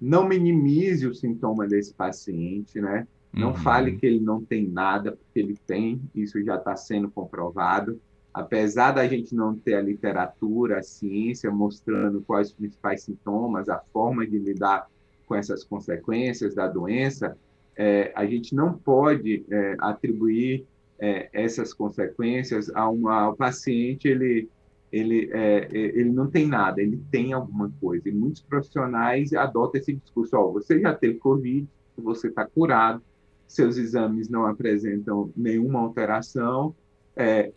Não 0.00 0.26
minimize 0.26 1.06
o 1.06 1.14
sintoma 1.14 1.66
desse 1.66 1.94
paciente, 1.94 2.80
né? 2.80 3.06
Não 3.32 3.48
uhum. 3.48 3.56
fale 3.56 3.96
que 3.96 4.06
ele 4.06 4.20
não 4.20 4.42
tem 4.42 4.66
nada, 4.66 5.12
porque 5.12 5.38
ele 5.38 5.56
tem, 5.66 6.00
isso 6.14 6.42
já 6.42 6.56
está 6.56 6.76
sendo 6.76 7.10
comprovado. 7.10 8.00
Apesar 8.32 8.92
da 8.92 9.06
gente 9.08 9.34
não 9.34 9.54
ter 9.56 9.74
a 9.74 9.80
literatura, 9.80 10.78
a 10.78 10.82
ciência 10.82 11.50
mostrando 11.50 12.22
quais 12.22 12.48
os 12.48 12.54
principais 12.54 13.02
sintomas, 13.02 13.68
a 13.68 13.78
forma 13.92 14.26
de 14.26 14.38
lidar 14.38 14.88
com 15.26 15.34
essas 15.34 15.64
consequências 15.64 16.54
da 16.54 16.66
doença, 16.66 17.36
é, 17.76 18.12
a 18.14 18.26
gente 18.26 18.54
não 18.54 18.72
pode 18.72 19.44
é, 19.50 19.76
atribuir 19.78 20.66
é, 20.98 21.28
essas 21.32 21.72
consequências 21.72 22.70
a 22.74 22.88
uma, 22.88 23.22
ao 23.22 23.36
paciente, 23.36 24.08
ele, 24.08 24.48
ele, 24.90 25.30
é, 25.32 25.68
é, 25.70 25.78
ele 25.78 26.10
não 26.10 26.28
tem 26.28 26.46
nada, 26.46 26.82
ele 26.82 27.00
tem 27.10 27.32
alguma 27.32 27.70
coisa. 27.80 28.08
E 28.08 28.12
muitos 28.12 28.42
profissionais 28.42 29.32
adotam 29.32 29.80
esse 29.80 29.94
discurso: 29.94 30.36
oh, 30.36 30.52
você 30.52 30.80
já 30.80 30.94
teve 30.94 31.18
Covid, 31.18 31.68
você 31.96 32.28
está 32.28 32.44
curado, 32.44 33.02
seus 33.46 33.76
exames 33.76 34.28
não 34.28 34.46
apresentam 34.46 35.30
nenhuma 35.36 35.80
alteração 35.80 36.74
é, 37.16 37.52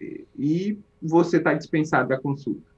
e 0.00 0.78
você 1.00 1.38
está 1.38 1.54
dispensado 1.54 2.08
da 2.08 2.18
consulta 2.18 2.74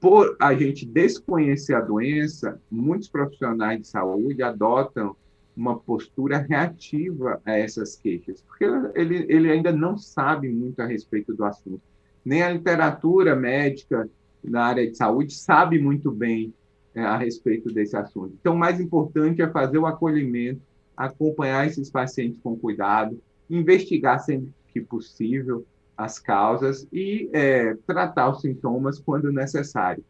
por 0.00 0.34
a 0.40 0.54
gente 0.54 0.86
desconhecer 0.86 1.74
a 1.74 1.80
doença, 1.80 2.58
muitos 2.70 3.08
profissionais 3.08 3.82
de 3.82 3.86
saúde 3.86 4.42
adotam 4.42 5.14
uma 5.54 5.78
postura 5.78 6.38
reativa 6.38 7.40
a 7.44 7.52
essas 7.52 7.96
queixas, 7.96 8.40
porque 8.40 8.64
ele, 8.94 9.26
ele 9.28 9.50
ainda 9.50 9.70
não 9.70 9.98
sabe 9.98 10.48
muito 10.48 10.80
a 10.80 10.86
respeito 10.86 11.34
do 11.34 11.44
assunto. 11.44 11.82
Nem 12.24 12.42
a 12.42 12.50
literatura 12.50 13.36
médica 13.36 14.08
na 14.42 14.64
área 14.64 14.90
de 14.90 14.96
saúde 14.96 15.34
sabe 15.34 15.78
muito 15.78 16.10
bem 16.10 16.54
é, 16.94 17.02
a 17.02 17.18
respeito 17.18 17.70
desse 17.70 17.94
assunto. 17.94 18.34
Então, 18.40 18.54
o 18.54 18.58
mais 18.58 18.80
importante 18.80 19.42
é 19.42 19.50
fazer 19.50 19.76
o 19.76 19.86
acolhimento, 19.86 20.62
acompanhar 20.96 21.66
esses 21.66 21.90
pacientes 21.90 22.40
com 22.42 22.56
cuidado, 22.56 23.20
investigar 23.50 24.18
sempre 24.20 24.50
que 24.72 24.80
possível, 24.80 25.66
as 26.04 26.18
causas 26.18 26.86
e 26.92 27.28
é, 27.32 27.74
tratar 27.86 28.30
os 28.30 28.40
sintomas 28.40 28.98
quando 28.98 29.32
necessário. 29.32 30.04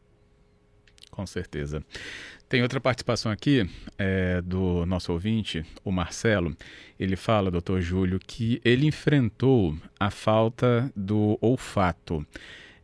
Com 1.11 1.26
certeza. 1.26 1.82
Tem 2.49 2.62
outra 2.62 2.80
participação 2.80 3.30
aqui 3.30 3.68
é, 3.97 4.40
do 4.40 4.85
nosso 4.87 5.12
ouvinte, 5.12 5.64
o 5.85 5.92
Marcelo. 5.92 6.56
Ele 6.99 7.14
fala, 7.14 7.50
doutor 7.50 7.80
Júlio, 7.80 8.18
que 8.18 8.61
ele 8.64 8.87
enfrentou 8.87 9.76
a 9.99 10.11
falta 10.11 10.90
do 10.97 11.38
olfato. 11.40 12.26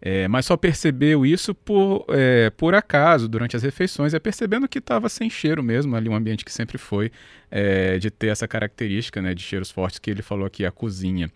É, 0.01 0.29
mas 0.29 0.47
só 0.47 0.57
percebeu 0.57 1.25
isso 1.25 1.55
por, 1.55 2.05
é, 2.11 2.51
por 2.51 2.75
acaso 2.75 3.27
durante 3.27 3.57
as 3.57 3.63
refeições, 3.63 4.15
é 4.15 4.21
percebendo 4.21 4.69
que 4.69 4.79
estava 4.79 5.09
sem 5.09 5.29
cheiro 5.29 5.63
mesmo, 5.63 5.97
ali 5.97 6.09
um 6.09 6.15
ambiente 6.15 6.45
que 6.45 6.53
sempre 6.53 6.79
foi 6.79 7.11
é, 7.51 7.99
de 7.99 8.11
ter 8.11 8.29
essa 8.29 8.47
característica 8.47 9.21
né, 9.23 9.35
de 9.35 9.43
cheiros 9.43 9.71
fortes 9.71 9.99
que 9.99 10.11
ele 10.11 10.23
falou 10.23 10.47
aqui, 10.47 10.65
a 10.65 10.71
cozinha. 10.71 11.29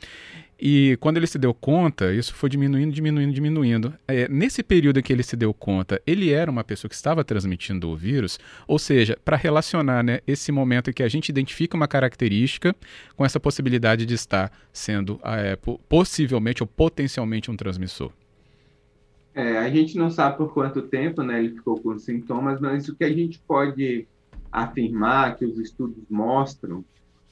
E 0.63 0.99
quando 1.01 1.17
ele 1.17 1.27
se 1.27 1.39
deu 1.39 1.55
conta, 1.55 2.13
isso 2.13 2.35
foi 2.35 2.51
diminuindo, 2.51 2.93
diminuindo, 2.93 3.33
diminuindo. 3.33 3.95
É, 4.07 4.29
nesse 4.29 4.63
período 4.63 4.99
em 4.99 5.03
que 5.03 5.11
ele 5.11 5.23
se 5.23 5.35
deu 5.35 5.55
conta, 5.55 6.03
ele 6.07 6.33
era 6.33 6.51
uma 6.51 6.63
pessoa 6.63 6.89
que 6.89 6.95
estava 6.95 7.25
transmitindo 7.25 7.89
o 7.89 7.97
vírus, 7.97 8.39
ou 8.69 8.79
seja, 8.79 9.17
para 9.25 9.39
relacionar 9.39 10.03
né, 10.05 10.21
esse 10.27 10.53
momento 10.53 10.91
em 10.91 10.93
que 10.93 11.03
a 11.03 11.09
gente 11.09 11.31
identifica 11.31 11.77
uma 11.77 11.89
característica 11.89 12.77
com 13.17 13.25
essa 13.25 13.41
possibilidade 13.41 14.05
de 14.05 14.13
estar 14.13 14.53
sendo 14.71 15.19
é, 15.25 15.57
possivelmente 15.89 16.63
ou 16.63 16.67
potencialmente 16.67 17.51
um 17.51 17.57
transmissor. 17.57 18.13
É, 19.33 19.57
a 19.57 19.71
gente 19.71 19.97
não 19.97 20.11
sabe 20.11 20.37
por 20.37 20.53
quanto 20.53 20.83
tempo 20.83 21.23
né, 21.23 21.39
ele 21.39 21.55
ficou 21.55 21.81
com 21.81 21.99
sintomas, 21.99 22.61
mas 22.61 22.87
o 22.87 22.95
que 22.95 23.05
a 23.05 23.13
gente 23.13 23.39
pode 23.39 24.07
afirmar, 24.53 25.37
que 25.37 25.47
os 25.47 25.59
estudos 25.59 26.05
mostram, 26.11 26.85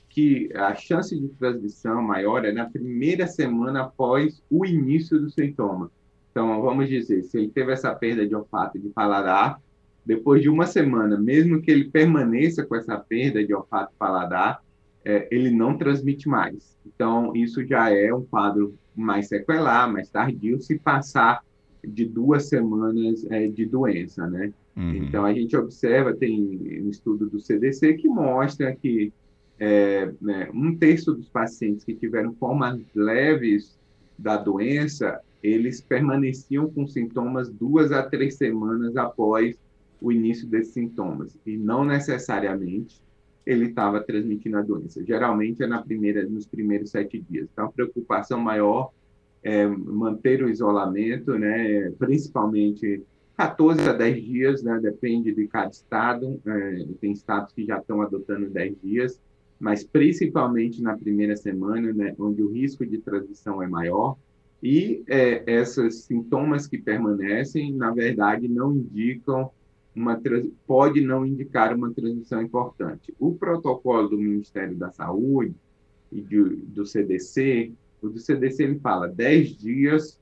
que 0.08 0.50
a 0.54 0.74
chance 0.74 1.18
de 1.18 1.28
transmissão 1.28 2.02
maior 2.02 2.44
é 2.44 2.52
na 2.52 2.68
primeira 2.68 3.26
semana 3.26 3.82
após 3.82 4.42
o 4.50 4.64
início 4.64 5.18
do 5.20 5.30
sintoma. 5.30 5.90
Então, 6.30 6.60
vamos 6.62 6.88
dizer, 6.88 7.22
se 7.24 7.38
ele 7.38 7.48
teve 7.48 7.72
essa 7.72 7.94
perda 7.94 8.26
de 8.26 8.34
olfato 8.34 8.78
e 8.78 8.80
de 8.80 8.88
paladar, 8.88 9.60
depois 10.04 10.40
de 10.40 10.48
uma 10.48 10.66
semana, 10.66 11.18
mesmo 11.18 11.60
que 11.60 11.70
ele 11.70 11.84
permaneça 11.90 12.64
com 12.64 12.74
essa 12.74 12.96
perda 12.96 13.44
de 13.44 13.54
olfato 13.54 13.92
e 13.94 13.98
paladar, 13.98 14.62
é, 15.04 15.28
ele 15.30 15.50
não 15.50 15.76
transmite 15.76 16.28
mais. 16.28 16.78
Então, 16.86 17.34
isso 17.36 17.64
já 17.66 17.90
é 17.90 18.12
um 18.12 18.24
quadro 18.24 18.74
mais 18.96 19.28
sequelar, 19.28 19.92
mais 19.92 20.08
tardio, 20.08 20.60
se 20.60 20.78
passar 20.78 21.42
de 21.86 22.04
duas 22.04 22.48
semanas 22.48 23.24
é, 23.30 23.46
de 23.48 23.66
doença, 23.66 24.26
né? 24.26 24.52
Uhum. 24.76 24.94
Então, 24.94 25.24
a 25.24 25.32
gente 25.32 25.56
observa, 25.56 26.14
tem 26.14 26.82
um 26.82 26.88
estudo 26.88 27.28
do 27.28 27.40
CDC 27.40 27.94
que 27.94 28.08
mostra 28.08 28.74
que 28.74 29.12
é, 29.58 30.12
né, 30.20 30.48
um 30.52 30.76
terço 30.76 31.12
dos 31.12 31.28
pacientes 31.28 31.84
que 31.84 31.94
tiveram 31.94 32.32
formas 32.34 32.80
leves 32.94 33.78
da 34.18 34.36
doença, 34.36 35.20
eles 35.42 35.80
permaneciam 35.80 36.70
com 36.70 36.86
sintomas 36.86 37.48
duas 37.50 37.92
a 37.92 38.02
três 38.02 38.36
semanas 38.36 38.96
após 38.96 39.56
o 40.00 40.12
início 40.12 40.46
desses 40.46 40.72
sintomas, 40.72 41.36
e 41.44 41.56
não 41.56 41.84
necessariamente 41.84 43.00
ele 43.44 43.66
estava 43.66 44.00
transmitindo 44.00 44.58
a 44.58 44.62
doença. 44.62 45.02
Geralmente 45.04 45.62
é 45.62 45.66
na 45.66 45.82
primeira, 45.82 46.22
nos 46.28 46.46
primeiros 46.46 46.90
sete 46.90 47.18
dias. 47.18 47.48
Então, 47.50 47.64
a 47.64 47.72
preocupação 47.72 48.38
maior 48.38 48.90
é 49.42 49.66
manter 49.66 50.42
o 50.42 50.50
isolamento, 50.50 51.38
né, 51.38 51.90
principalmente 51.98 53.02
14 53.36 53.88
a 53.88 53.92
10 53.92 54.24
dias, 54.24 54.62
né, 54.62 54.78
depende 54.80 55.32
de 55.32 55.46
cada 55.46 55.70
estado. 55.70 56.40
É, 56.44 56.84
tem 57.00 57.12
estados 57.12 57.52
que 57.52 57.64
já 57.64 57.78
estão 57.78 58.02
adotando 58.02 58.50
10 58.50 58.76
dias, 58.82 59.20
mas 59.58 59.84
principalmente 59.84 60.82
na 60.82 60.96
primeira 60.96 61.36
semana, 61.36 61.92
né, 61.92 62.14
onde 62.18 62.42
o 62.42 62.50
risco 62.50 62.86
de 62.86 62.98
transmissão 62.98 63.62
é 63.62 63.66
maior, 63.66 64.16
e 64.62 65.02
é, 65.06 65.42
esses 65.46 66.02
sintomas 66.04 66.66
que 66.66 66.78
permanecem, 66.78 67.72
na 67.72 67.92
verdade, 67.92 68.48
não 68.48 68.72
indicam 68.72 69.50
uma 69.94 70.20
pode 70.66 71.00
não 71.00 71.26
indicar 71.26 71.74
uma 71.74 71.92
transmissão 71.92 72.40
importante. 72.40 73.12
O 73.18 73.34
protocolo 73.34 74.08
do 74.08 74.16
Ministério 74.16 74.76
da 74.76 74.90
Saúde 74.90 75.54
e 76.12 76.20
do, 76.20 76.56
do 76.56 76.86
CDC, 76.86 77.72
o 78.00 78.08
do 78.08 78.18
CDC 78.18 78.62
ele 78.62 78.78
fala 78.78 79.08
10 79.08 79.56
dias 79.56 80.20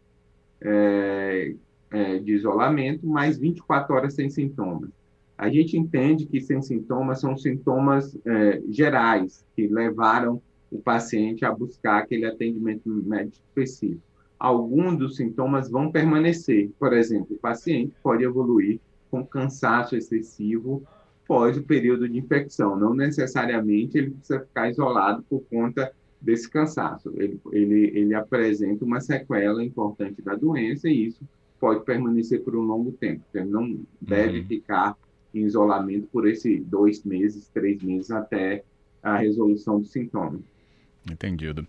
é, 0.60 1.54
é, 1.90 2.18
de 2.18 2.32
isolamento, 2.32 3.06
mais 3.06 3.38
24 3.38 3.94
horas 3.94 4.14
sem 4.14 4.30
sintomas. 4.30 4.90
A 5.36 5.48
gente 5.50 5.76
entende 5.76 6.26
que 6.26 6.40
sem 6.40 6.62
sintomas 6.62 7.20
são 7.20 7.36
sintomas 7.36 8.16
é, 8.24 8.62
gerais 8.68 9.44
que 9.54 9.66
levaram 9.66 10.40
o 10.70 10.78
paciente 10.78 11.44
a 11.44 11.52
buscar 11.52 11.98
aquele 11.98 12.26
atendimento 12.26 12.88
médico 12.88 13.36
específico. 13.48 14.02
Alguns 14.38 14.98
dos 14.98 15.16
sintomas 15.16 15.70
vão 15.70 15.90
permanecer. 15.90 16.70
Por 16.78 16.92
exemplo, 16.92 17.36
o 17.36 17.38
paciente 17.38 17.94
pode 18.02 18.24
evoluir 18.24 18.80
com 19.10 19.24
cansaço 19.24 19.96
excessivo 19.96 20.82
pós 21.26 21.56
o 21.56 21.62
período 21.62 22.08
de 22.08 22.18
infecção. 22.18 22.78
Não 22.78 22.94
necessariamente 22.94 23.98
ele 23.98 24.10
precisa 24.10 24.40
ficar 24.40 24.70
isolado 24.70 25.22
por 25.28 25.42
conta 25.50 25.92
desse 26.20 26.50
cansaço. 26.50 27.12
Ele, 27.16 27.40
ele, 27.52 27.92
ele 27.94 28.14
apresenta 28.14 28.84
uma 28.84 29.00
sequela 29.00 29.62
importante 29.64 30.22
da 30.22 30.34
doença 30.34 30.88
e 30.88 31.06
isso 31.06 31.20
pode 31.58 31.84
permanecer 31.84 32.42
por 32.42 32.56
um 32.56 32.62
longo 32.62 32.92
tempo. 32.92 33.22
Ele 33.34 33.46
não 33.46 33.80
deve 34.00 34.40
uhum. 34.40 34.46
ficar 34.46 34.96
em 35.38 35.44
isolamento 35.44 36.08
por 36.12 36.26
esses 36.26 36.64
dois 36.64 37.04
meses, 37.04 37.48
três 37.52 37.82
meses 37.82 38.10
até 38.10 38.64
a 39.02 39.16
resolução 39.18 39.80
do 39.80 39.86
sintoma. 39.86 40.40
Entendido. 41.10 41.66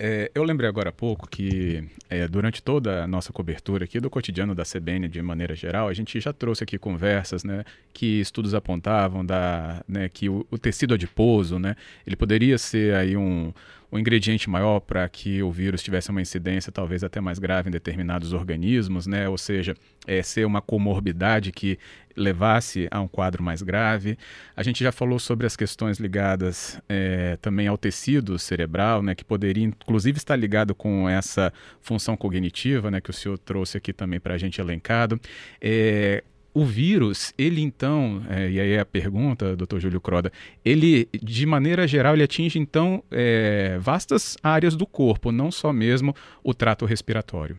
É, 0.00 0.30
eu 0.32 0.44
lembrei 0.44 0.68
agora 0.68 0.90
há 0.90 0.92
pouco 0.92 1.28
que 1.28 1.82
é, 2.08 2.28
durante 2.28 2.62
toda 2.62 3.02
a 3.02 3.06
nossa 3.08 3.32
cobertura 3.32 3.84
aqui 3.84 3.98
do 3.98 4.08
cotidiano 4.08 4.54
da 4.54 4.62
CBN 4.62 5.08
de 5.08 5.20
maneira 5.20 5.56
geral, 5.56 5.88
a 5.88 5.92
gente 5.92 6.20
já 6.20 6.32
trouxe 6.32 6.62
aqui 6.62 6.78
conversas, 6.78 7.42
né, 7.42 7.64
que 7.92 8.20
estudos 8.20 8.54
apontavam 8.54 9.26
da, 9.26 9.82
né, 9.88 10.08
que 10.08 10.28
o, 10.28 10.46
o 10.52 10.56
tecido 10.56 10.94
adiposo, 10.94 11.58
né, 11.58 11.74
ele 12.06 12.14
poderia 12.14 12.56
ser 12.58 12.94
aí 12.94 13.16
um, 13.16 13.52
um 13.90 13.98
ingrediente 13.98 14.50
maior 14.50 14.80
para 14.80 15.08
que 15.08 15.42
o 15.42 15.50
vírus 15.50 15.82
tivesse 15.82 16.10
uma 16.10 16.20
incidência 16.20 16.70
talvez 16.70 17.02
até 17.02 17.20
mais 17.20 17.38
grave 17.38 17.68
em 17.68 17.72
determinados 17.72 18.32
organismos, 18.32 19.06
né? 19.06 19.28
Ou 19.28 19.38
seja, 19.38 19.74
é, 20.06 20.22
ser 20.22 20.46
uma 20.46 20.60
comorbidade 20.60 21.50
que 21.52 21.78
levasse 22.14 22.86
a 22.90 23.00
um 23.00 23.08
quadro 23.08 23.42
mais 23.42 23.62
grave. 23.62 24.18
A 24.54 24.62
gente 24.62 24.82
já 24.82 24.92
falou 24.92 25.18
sobre 25.18 25.46
as 25.46 25.56
questões 25.56 25.98
ligadas 25.98 26.80
é, 26.88 27.38
também 27.40 27.66
ao 27.66 27.78
tecido 27.78 28.38
cerebral, 28.38 29.02
né? 29.02 29.14
Que 29.14 29.24
poderia 29.24 29.64
inclusive 29.64 30.18
estar 30.18 30.36
ligado 30.36 30.74
com 30.74 31.08
essa 31.08 31.52
função 31.80 32.16
cognitiva, 32.16 32.90
né? 32.90 33.00
Que 33.00 33.10
o 33.10 33.14
senhor 33.14 33.38
trouxe 33.38 33.78
aqui 33.78 33.92
também 33.92 34.20
para 34.20 34.34
a 34.34 34.38
gente 34.38 34.60
elencado. 34.60 35.18
É, 35.60 36.22
o 36.58 36.64
vírus, 36.64 37.32
ele 37.38 37.60
então, 37.60 38.20
é, 38.28 38.50
e 38.50 38.58
aí 38.58 38.72
é 38.72 38.80
a 38.80 38.84
pergunta, 38.84 39.54
doutor 39.54 39.78
Júlio 39.78 40.00
Croda, 40.00 40.32
ele, 40.64 41.08
de 41.22 41.46
maneira 41.46 41.86
geral, 41.86 42.14
ele 42.14 42.24
atinge 42.24 42.58
então 42.58 43.00
é, 43.12 43.78
vastas 43.78 44.36
áreas 44.42 44.74
do 44.74 44.84
corpo, 44.84 45.30
não 45.30 45.52
só 45.52 45.72
mesmo 45.72 46.12
o 46.42 46.52
trato 46.52 46.84
respiratório. 46.84 47.56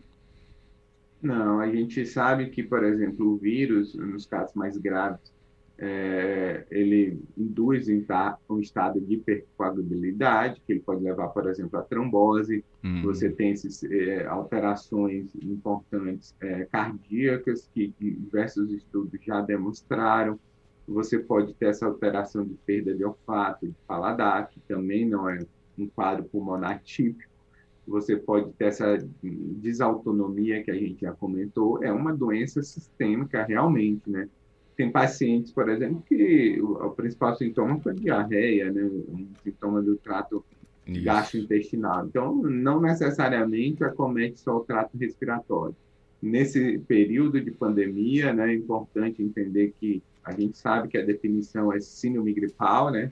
Não, 1.22 1.62
a 1.62 1.70
gente 1.70 2.06
sabe 2.06 2.50
que, 2.50 2.62
por 2.62 2.84
exemplo, 2.84 3.26
o 3.26 3.38
vírus, 3.38 3.96
nos 3.96 4.26
casos 4.26 4.54
mais 4.54 4.78
graves, 4.78 5.32
é, 5.82 6.66
ele 6.70 7.22
induz 7.38 7.88
um 8.50 8.60
estado 8.60 9.00
de 9.00 9.14
hipercoagulabilidade, 9.14 10.62
que 10.66 10.74
ele 10.74 10.82
pode 10.82 11.02
levar, 11.02 11.30
por 11.30 11.48
exemplo, 11.48 11.80
à 11.80 11.82
trombose. 11.82 12.66
Uhum. 12.84 13.02
Você 13.04 13.30
tem 13.30 13.52
essas 13.52 13.82
é, 13.86 14.26
alterações 14.26 15.34
importantes 15.36 16.36
é, 16.42 16.66
cardíacas, 16.66 17.70
que 17.74 17.94
diversos 17.98 18.72
estudos 18.74 19.18
já 19.24 19.40
demonstraram. 19.40 20.38
Você 20.86 21.18
pode 21.18 21.54
ter 21.54 21.68
essa 21.68 21.86
alteração 21.86 22.44
de 22.44 22.56
perda 22.66 22.94
de 22.94 23.06
olfato, 23.06 23.66
de 23.66 23.76
paladar, 23.88 24.50
que 24.50 24.60
também 24.62 25.08
não 25.08 25.30
é 25.30 25.40
um 25.78 25.88
quadro 25.88 26.26
pulmonar 26.26 26.82
típico. 26.84 27.32
Você 27.88 28.18
pode 28.18 28.52
ter 28.54 28.66
essa 28.66 28.98
desautonomia 29.24 30.62
que 30.62 30.72
a 30.72 30.76
gente 30.76 31.02
já 31.02 31.14
comentou, 31.14 31.82
é 31.82 31.92
uma 31.92 32.14
doença 32.14 32.62
sistêmica 32.62 33.44
realmente, 33.44 34.10
né? 34.10 34.28
Tem 34.80 34.90
pacientes, 34.90 35.52
por 35.52 35.68
exemplo, 35.68 36.02
que 36.08 36.58
o, 36.62 36.72
o 36.86 36.92
principal 36.92 37.36
sintoma 37.36 37.78
foi 37.82 37.94
diarreia, 37.96 38.72
né? 38.72 38.82
Um 38.82 39.28
sintoma 39.44 39.82
do 39.82 39.98
trato 39.98 40.42
Isso. 40.88 41.04
gastrointestinal. 41.04 42.06
Então, 42.06 42.34
não 42.36 42.80
necessariamente 42.80 43.84
acomete 43.84 44.40
só 44.40 44.56
o 44.56 44.62
trato 44.62 44.98
respiratório. 44.98 45.76
Nesse 46.22 46.80
período 46.80 47.42
de 47.42 47.52
pandemia, 47.52 48.32
né, 48.32 48.54
é 48.54 48.56
importante 48.56 49.22
entender 49.22 49.74
que 49.78 50.02
a 50.24 50.32
gente 50.32 50.58
sabe 50.58 50.88
que 50.88 50.98
a 50.98 51.04
definição 51.04 51.74
é 51.74 51.82
síndrome 51.82 52.32
gripal, 52.32 52.90
né? 52.90 53.12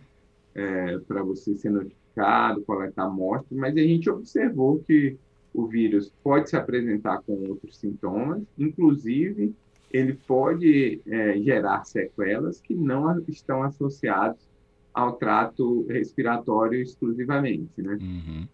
É, 0.56 0.98
para 1.00 1.22
você 1.22 1.54
ser 1.54 1.70
notificado, 1.70 2.62
coletar 2.62 3.04
amostras, 3.04 3.60
mas 3.60 3.76
a 3.76 3.82
gente 3.82 4.10
observou 4.10 4.80
que 4.88 5.18
o 5.54 5.68
vírus 5.68 6.14
pode 6.24 6.50
se 6.50 6.56
apresentar 6.56 7.22
com 7.24 7.34
outros 7.50 7.78
sintomas, 7.78 8.42
inclusive 8.58 9.54
ele 9.92 10.14
pode 10.14 11.02
é, 11.08 11.40
gerar 11.40 11.84
sequelas 11.86 12.60
que 12.60 12.74
não 12.74 13.24
estão 13.28 13.64
associadas 13.64 14.48
ao 14.94 15.14
trato 15.14 15.86
respiratório 15.88 16.82
exclusivamente, 16.82 17.82
né? 17.82 17.98
Uhum. 18.02 18.48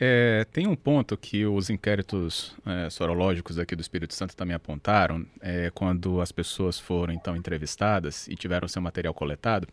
É, 0.00 0.46
tem 0.52 0.68
um 0.68 0.76
ponto 0.76 1.16
que 1.16 1.44
os 1.44 1.70
inquéritos 1.70 2.54
é, 2.64 2.88
sorológicos 2.88 3.58
aqui 3.58 3.74
do 3.74 3.80
Espírito 3.80 4.14
Santo 4.14 4.36
também 4.36 4.54
apontaram, 4.54 5.26
é, 5.40 5.72
quando 5.74 6.20
as 6.20 6.30
pessoas 6.30 6.78
foram 6.78 7.12
então 7.12 7.34
entrevistadas 7.34 8.28
e 8.28 8.36
tiveram 8.36 8.68
seu 8.68 8.80
material 8.80 9.12
coletado. 9.12 9.66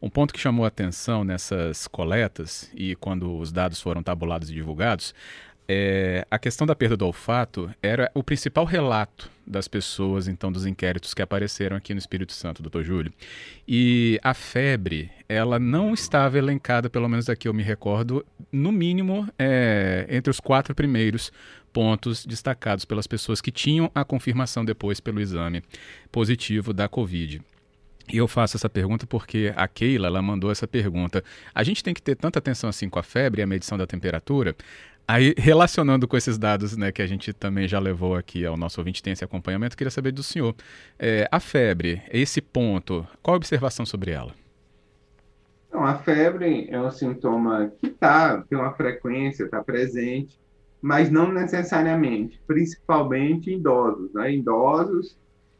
Um 0.00 0.08
ponto 0.08 0.32
que 0.32 0.40
chamou 0.40 0.64
a 0.64 0.68
atenção 0.68 1.24
nessas 1.24 1.86
coletas 1.86 2.70
e 2.74 2.96
quando 2.96 3.36
os 3.36 3.52
dados 3.52 3.78
foram 3.78 4.02
tabulados 4.02 4.48
e 4.48 4.54
divulgados, 4.54 5.14
é, 5.68 6.26
a 6.30 6.38
questão 6.38 6.66
da 6.66 6.74
perda 6.74 6.96
do 6.96 7.06
olfato 7.06 7.70
era 7.82 8.10
o 8.14 8.22
principal 8.22 8.64
relato 8.64 9.30
das 9.46 9.68
pessoas, 9.68 10.28
então, 10.28 10.50
dos 10.50 10.66
inquéritos 10.66 11.14
que 11.14 11.22
apareceram 11.22 11.76
aqui 11.76 11.92
no 11.94 11.98
Espírito 11.98 12.32
Santo, 12.32 12.62
doutor 12.62 12.84
Júlio. 12.84 13.12
E 13.66 14.18
a 14.22 14.34
febre, 14.34 15.10
ela 15.28 15.58
não 15.58 15.94
estava 15.94 16.38
elencada, 16.38 16.90
pelo 16.90 17.08
menos 17.08 17.28
aqui 17.28 17.48
eu 17.48 17.54
me 17.54 17.62
recordo, 17.62 18.24
no 18.50 18.72
mínimo 18.72 19.28
é, 19.38 20.06
entre 20.08 20.30
os 20.30 20.40
quatro 20.40 20.74
primeiros 20.74 21.32
pontos 21.72 22.24
destacados 22.24 22.84
pelas 22.84 23.06
pessoas 23.06 23.40
que 23.40 23.50
tinham 23.50 23.90
a 23.94 24.04
confirmação 24.04 24.64
depois 24.64 24.98
pelo 24.98 25.20
exame 25.20 25.62
positivo 26.10 26.72
da 26.72 26.88
Covid. 26.88 27.42
E 28.12 28.18
eu 28.18 28.28
faço 28.28 28.56
essa 28.56 28.68
pergunta 28.68 29.06
porque 29.06 29.52
a 29.56 29.66
Keila 29.66 30.06
ela 30.06 30.22
mandou 30.22 30.50
essa 30.50 30.66
pergunta. 30.66 31.24
A 31.54 31.64
gente 31.64 31.82
tem 31.82 31.92
que 31.92 32.00
ter 32.00 32.14
tanta 32.14 32.38
atenção 32.38 32.70
assim 32.70 32.88
com 32.88 32.98
a 32.98 33.02
febre 33.02 33.40
e 33.40 33.42
a 33.42 33.46
medição 33.46 33.76
da 33.76 33.86
temperatura. 33.86 34.54
Aí, 35.08 35.34
relacionando 35.38 36.08
com 36.08 36.16
esses 36.16 36.36
dados 36.36 36.76
né, 36.76 36.90
que 36.90 37.00
a 37.00 37.06
gente 37.06 37.32
também 37.32 37.68
já 37.68 37.78
levou 37.78 38.16
aqui 38.16 38.44
ao 38.44 38.56
nosso 38.56 38.80
ouvinte 38.80 39.00
tem 39.00 39.12
esse 39.12 39.24
acompanhamento, 39.24 39.76
queria 39.76 39.90
saber 39.90 40.10
do 40.10 40.22
senhor. 40.22 40.54
É, 40.98 41.28
a 41.30 41.38
febre, 41.38 42.02
esse 42.10 42.40
ponto, 42.40 43.06
qual 43.22 43.34
a 43.34 43.36
observação 43.36 43.86
sobre 43.86 44.10
ela? 44.10 44.34
Não, 45.72 45.84
a 45.84 45.94
febre 45.94 46.66
é 46.70 46.80
um 46.80 46.90
sintoma 46.90 47.70
que 47.78 47.90
tá, 47.90 48.42
tem 48.48 48.58
uma 48.58 48.72
frequência, 48.72 49.44
está 49.44 49.62
presente, 49.62 50.40
mas 50.82 51.08
não 51.08 51.32
necessariamente, 51.32 52.40
principalmente 52.44 53.50
em 53.50 53.58
idosos. 53.58 54.12
Né? 54.12 54.34
Idosos, 54.34 55.16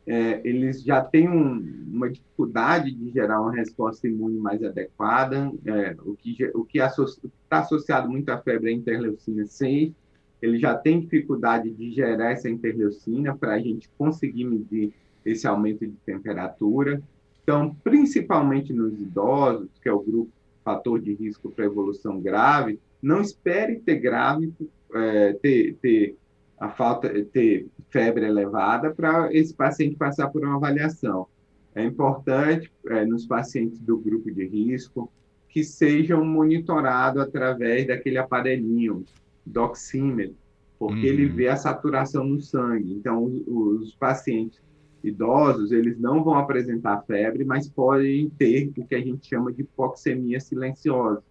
é, 0.07 0.41
eles 0.45 0.83
já 0.83 1.03
têm 1.03 1.29
um, 1.29 1.85
uma 1.93 2.09
dificuldade 2.09 2.93
de 2.93 3.11
gerar 3.11 3.41
uma 3.41 3.53
resposta 3.53 4.07
imune 4.07 4.39
mais 4.39 4.63
adequada, 4.63 5.51
é, 5.65 5.97
o 6.05 6.15
que 6.15 6.51
o 6.55 6.65
que 6.65 6.79
está 6.79 7.59
associado 7.59 8.09
muito 8.09 8.29
à 8.29 8.39
febre 8.39 8.71
é 8.71 8.75
a 8.75 8.77
interleucina 8.77 9.45
6, 9.47 9.93
ele 10.41 10.59
já 10.59 10.77
tem 10.77 11.01
dificuldade 11.01 11.71
de 11.71 11.91
gerar 11.91 12.31
essa 12.31 12.49
interleucina 12.49 13.37
para 13.37 13.55
a 13.55 13.59
gente 13.59 13.89
conseguir 13.99 14.45
medir 14.45 14.93
esse 15.25 15.47
aumento 15.47 15.85
de 15.85 15.97
temperatura. 16.05 17.03
Então, 17.43 17.75
principalmente 17.83 18.73
nos 18.73 18.93
idosos, 19.01 19.69
que 19.83 19.89
é 19.89 19.93
o 19.93 20.01
grupo 20.01 20.31
fator 20.65 21.01
de 21.01 21.15
risco 21.15 21.51
para 21.51 21.65
evolução 21.65 22.21
grave, 22.21 22.79
não 23.03 23.21
espere 23.21 23.81
ter 23.81 23.97
grave, 23.97 24.53
é, 24.95 25.33
ter, 25.35 25.77
ter 25.81 26.17
a 26.59 26.71
falta 26.71 27.09
ter 27.27 27.67
febre 27.91 28.27
elevada 28.27 28.95
para 28.95 29.33
esse 29.33 29.55
paciente 29.55 29.97
passar 29.97 30.29
por 30.29 30.45
uma 30.45 30.57
avaliação. 30.57 31.27
É 31.75 31.85
importante 31.85 32.73
é, 32.87 33.05
nos 33.05 33.27
pacientes 33.27 33.79
do 33.79 33.99
grupo 33.99 34.31
de 34.33 34.47
risco 34.47 35.13
que 35.49 35.63
sejam 35.63 36.25
monitorados 36.25 37.23
através 37.23 37.87
daquele 37.87 38.19
aparelhinho, 38.19 39.05
doxímetro, 39.45 40.37
porque 40.79 41.07
uhum. 41.07 41.13
ele 41.13 41.27
vê 41.27 41.49
a 41.49 41.57
saturação 41.57 42.25
no 42.25 42.41
sangue. 42.41 42.93
Então, 42.93 43.25
os, 43.25 43.43
os, 43.47 43.95
pacientes 43.95 44.61
idosos, 45.05 45.73
eles 45.73 45.99
não 45.99 46.25
vão 46.25 46.35
apresentar 46.35 47.03
febre, 47.03 47.45
mas 47.45 47.69
podem 47.69 48.29
ter 48.31 48.73
o 48.77 48.87
que 48.87 48.95
a 48.95 49.01
gente 49.01 49.27
chama 49.27 49.53
de 49.53 49.63
hipoxemia 49.63 50.41
silenciosa. 50.41 51.23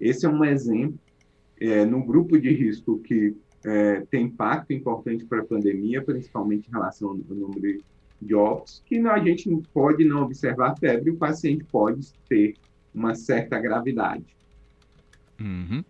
Esse 0.00 0.24
é 0.24 0.28
um 0.28 0.44
exemplo 0.44 0.98
é, 1.60 1.84
no 1.84 2.02
grupo 2.02 2.38
de 2.38 2.50
risco 2.50 2.98
que 3.00 3.36
é, 3.64 4.02
tem 4.10 4.24
impacto 4.24 4.72
importante 4.72 5.24
para 5.24 5.40
a 5.40 5.44
pandemia, 5.44 6.02
principalmente 6.02 6.68
em 6.68 6.72
relação 6.72 7.10
ao 7.10 7.16
número 7.16 7.82
de 8.20 8.34
óbitos, 8.34 8.82
que 8.84 8.98
a 8.98 9.18
gente 9.18 9.50
pode 9.72 10.04
não 10.04 10.22
observar 10.22 10.76
febre, 10.76 11.10
o 11.10 11.16
paciente 11.16 11.64
pode 11.64 12.12
ter 12.28 12.54
uma 12.94 13.14
certa 13.14 13.58
gravidade. 13.58 14.24
Uhum. 15.40 15.82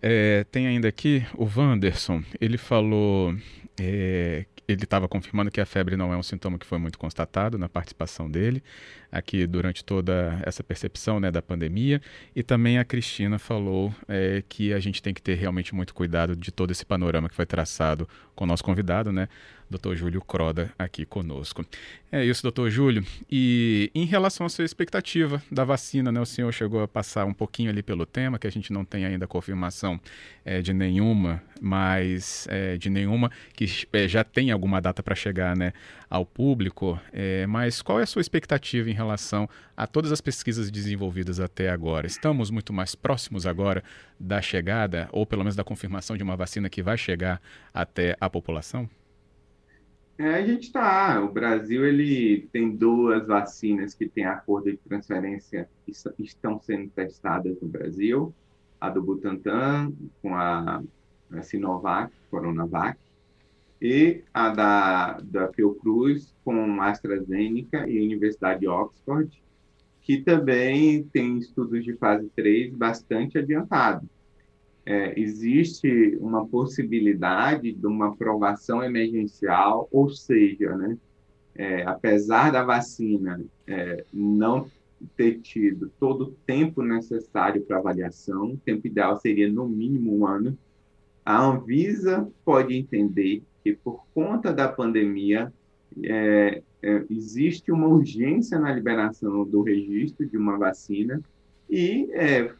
É, 0.00 0.44
tem 0.50 0.66
ainda 0.66 0.88
aqui 0.88 1.26
o 1.36 1.44
Wanderson, 1.44 2.22
ele 2.40 2.56
falou 2.56 3.34
é, 3.78 4.46
ele 4.72 4.84
estava 4.84 5.08
confirmando 5.08 5.50
que 5.50 5.60
a 5.60 5.66
febre 5.66 5.96
não 5.96 6.12
é 6.12 6.16
um 6.16 6.22
sintoma 6.22 6.58
que 6.58 6.66
foi 6.66 6.78
muito 6.78 6.98
constatado 6.98 7.58
na 7.58 7.68
participação 7.68 8.30
dele 8.30 8.62
aqui 9.10 9.46
durante 9.46 9.84
toda 9.84 10.40
essa 10.44 10.62
percepção 10.62 11.18
né, 11.18 11.30
da 11.30 11.42
pandemia. 11.42 12.00
E 12.34 12.42
também 12.42 12.78
a 12.78 12.84
Cristina 12.84 13.38
falou 13.38 13.94
é, 14.08 14.42
que 14.48 14.72
a 14.72 14.80
gente 14.80 15.02
tem 15.02 15.12
que 15.12 15.22
ter 15.22 15.34
realmente 15.34 15.74
muito 15.74 15.94
cuidado 15.94 16.36
de 16.36 16.50
todo 16.52 16.70
esse 16.70 16.84
panorama 16.84 17.28
que 17.28 17.34
foi 17.34 17.46
traçado 17.46 18.08
com 18.34 18.44
o 18.44 18.46
nosso 18.46 18.64
convidado, 18.64 19.12
né, 19.12 19.28
doutor 19.70 19.94
Júlio 19.94 20.20
Croda, 20.20 20.72
aqui 20.76 21.06
conosco. 21.06 21.64
É 22.10 22.24
isso, 22.24 22.42
doutor 22.42 22.68
Júlio. 22.70 23.06
E 23.30 23.88
em 23.94 24.04
relação 24.04 24.44
à 24.44 24.48
sua 24.48 24.64
expectativa 24.64 25.40
da 25.50 25.62
vacina, 25.62 26.10
né, 26.10 26.20
o 26.20 26.26
senhor 26.26 26.52
chegou 26.52 26.82
a 26.82 26.88
passar 26.88 27.24
um 27.24 27.32
pouquinho 27.32 27.70
ali 27.70 27.80
pelo 27.80 28.04
tema, 28.04 28.36
que 28.36 28.48
a 28.48 28.50
gente 28.50 28.72
não 28.72 28.84
tem 28.84 29.04
ainda 29.04 29.28
confirmação 29.28 30.00
é, 30.44 30.60
de 30.60 30.72
nenhuma, 30.72 31.40
mas 31.60 32.48
é, 32.50 32.76
de 32.76 32.90
nenhuma 32.90 33.30
que 33.54 33.66
é, 33.92 34.08
já 34.08 34.24
tem 34.24 34.50
alguma 34.50 34.80
data 34.80 35.04
para 35.04 35.14
chegar 35.14 35.56
né, 35.56 35.72
ao 36.08 36.26
público. 36.26 36.98
É, 37.12 37.46
mas 37.46 37.80
qual 37.80 38.00
é 38.00 38.02
a 38.02 38.06
sua 38.06 38.20
expectativa 38.20 38.90
em 38.90 38.94
relação 38.94 39.48
a 39.76 39.86
todas 39.86 40.10
as 40.10 40.20
pesquisas 40.20 40.68
desenvolvidas 40.68 41.38
até 41.38 41.70
agora? 41.70 42.08
Estamos 42.08 42.50
muito 42.50 42.72
mais 42.72 42.96
próximos 42.96 43.46
agora 43.46 43.84
da 44.18 44.42
chegada, 44.42 45.08
ou 45.12 45.24
pelo 45.24 45.44
menos 45.44 45.54
da 45.54 45.62
confirmação 45.62 46.16
de 46.16 46.24
uma 46.24 46.36
vacina 46.36 46.68
que 46.68 46.82
vai 46.82 46.98
chegar 46.98 47.40
até 47.72 48.16
a 48.20 48.28
população? 48.28 48.90
É, 50.20 50.34
a 50.34 50.46
gente 50.46 50.64
está. 50.64 51.18
O 51.24 51.32
Brasil 51.32 51.82
ele 51.86 52.46
tem 52.52 52.76
duas 52.76 53.26
vacinas 53.26 53.94
que 53.94 54.06
têm 54.06 54.26
acordo 54.26 54.70
de 54.70 54.76
transferência 54.76 55.66
que 55.86 56.22
estão 56.22 56.60
sendo 56.60 56.90
testadas 56.90 57.58
no 57.58 57.66
Brasil. 57.66 58.34
A 58.78 58.90
do 58.90 59.02
Butantan 59.02 59.90
com 60.20 60.34
a, 60.34 60.82
a 61.32 61.42
Sinovac, 61.42 62.12
Coronavac, 62.30 62.98
e 63.80 64.22
a 64.34 64.50
da, 64.50 65.20
da 65.22 65.50
Fiocruz 65.54 66.34
com 66.44 66.82
AstraZeneca 66.82 67.88
e 67.88 67.98
Universidade 67.98 68.60
de 68.60 68.68
Oxford, 68.68 69.42
que 70.02 70.18
também 70.18 71.02
tem 71.02 71.38
estudos 71.38 71.82
de 71.82 71.96
fase 71.96 72.30
3 72.36 72.74
bastante 72.74 73.38
adiantados 73.38 74.19
é, 74.90 75.14
existe 75.16 76.18
uma 76.20 76.44
possibilidade 76.44 77.70
de 77.70 77.86
uma 77.86 78.08
aprovação 78.08 78.82
emergencial, 78.82 79.88
ou 79.92 80.10
seja, 80.10 80.76
né, 80.76 80.98
é, 81.54 81.84
apesar 81.84 82.50
da 82.50 82.64
vacina 82.64 83.40
é, 83.68 84.04
não 84.12 84.66
ter 85.16 85.38
tido 85.38 85.92
todo 86.00 86.22
o 86.22 86.30
tempo 86.44 86.82
necessário 86.82 87.62
para 87.62 87.78
avaliação, 87.78 88.54
o 88.54 88.56
tempo 88.56 88.84
ideal 88.84 89.16
seria 89.20 89.48
no 89.48 89.68
mínimo 89.68 90.18
um 90.18 90.26
ano, 90.26 90.58
a 91.24 91.40
Anvisa 91.40 92.28
pode 92.44 92.74
entender 92.74 93.44
que 93.62 93.74
por 93.74 94.04
conta 94.12 94.52
da 94.52 94.66
pandemia 94.66 95.52
é, 96.02 96.62
é, 96.82 97.04
existe 97.08 97.70
uma 97.70 97.86
urgência 97.86 98.58
na 98.58 98.72
liberação 98.72 99.44
do 99.44 99.62
registro 99.62 100.26
de 100.26 100.36
uma 100.36 100.58
vacina 100.58 101.22
e 101.68 102.10
é, 102.12 102.52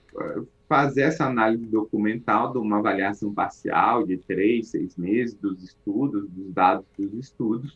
fazer 0.71 1.01
essa 1.01 1.27
análise 1.27 1.67
documental 1.67 2.53
de 2.53 2.59
uma 2.59 2.79
avaliação 2.79 3.35
parcial 3.35 4.07
de 4.07 4.17
três, 4.19 4.69
seis 4.69 4.97
meses 4.97 5.35
dos 5.35 5.61
estudos, 5.65 6.31
dos 6.31 6.55
dados 6.55 6.87
dos 6.97 7.13
estudos, 7.13 7.75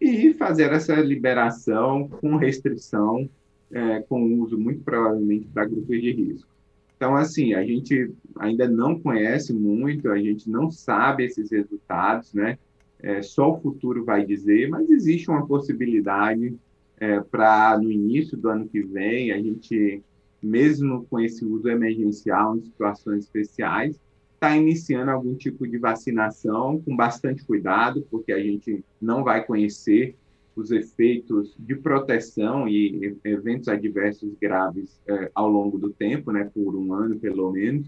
e 0.00 0.32
fazer 0.34 0.72
essa 0.72 0.94
liberação 0.94 2.08
com 2.08 2.36
restrição, 2.36 3.28
é, 3.72 3.98
com 4.02 4.22
uso 4.38 4.56
muito 4.56 4.80
provavelmente 4.84 5.48
para 5.48 5.66
grupos 5.66 6.00
de 6.00 6.12
risco. 6.12 6.48
Então, 6.96 7.16
assim, 7.16 7.52
a 7.52 7.64
gente 7.64 8.12
ainda 8.38 8.68
não 8.68 9.00
conhece 9.00 9.52
muito, 9.52 10.08
a 10.08 10.18
gente 10.18 10.48
não 10.48 10.70
sabe 10.70 11.24
esses 11.24 11.50
resultados, 11.50 12.32
né? 12.32 12.56
É, 13.00 13.22
só 13.22 13.50
o 13.50 13.60
futuro 13.60 14.04
vai 14.04 14.24
dizer, 14.24 14.68
mas 14.68 14.88
existe 14.88 15.28
uma 15.28 15.44
possibilidade 15.44 16.54
é, 16.96 17.18
para, 17.18 17.76
no 17.76 17.90
início 17.90 18.36
do 18.36 18.48
ano 18.48 18.68
que 18.68 18.82
vem, 18.82 19.32
a 19.32 19.38
gente 19.38 20.00
mesmo 20.42 21.06
com 21.08 21.20
esse 21.20 21.44
uso 21.44 21.68
emergencial 21.68 22.56
em 22.56 22.62
situações 22.62 23.24
especiais, 23.24 23.98
está 24.34 24.56
iniciando 24.56 25.10
algum 25.10 25.34
tipo 25.34 25.66
de 25.66 25.76
vacinação 25.76 26.80
com 26.80 26.96
bastante 26.96 27.44
cuidado, 27.44 28.06
porque 28.10 28.32
a 28.32 28.42
gente 28.42 28.82
não 29.00 29.22
vai 29.22 29.44
conhecer 29.44 30.16
os 30.56 30.70
efeitos 30.70 31.54
de 31.58 31.76
proteção 31.76 32.66
e 32.66 33.16
eventos 33.24 33.68
adversos 33.68 34.34
graves 34.40 35.00
é, 35.06 35.30
ao 35.34 35.48
longo 35.48 35.78
do 35.78 35.90
tempo, 35.90 36.32
né, 36.32 36.50
por 36.52 36.74
um 36.74 36.92
ano 36.92 37.18
pelo 37.18 37.52
menos, 37.52 37.86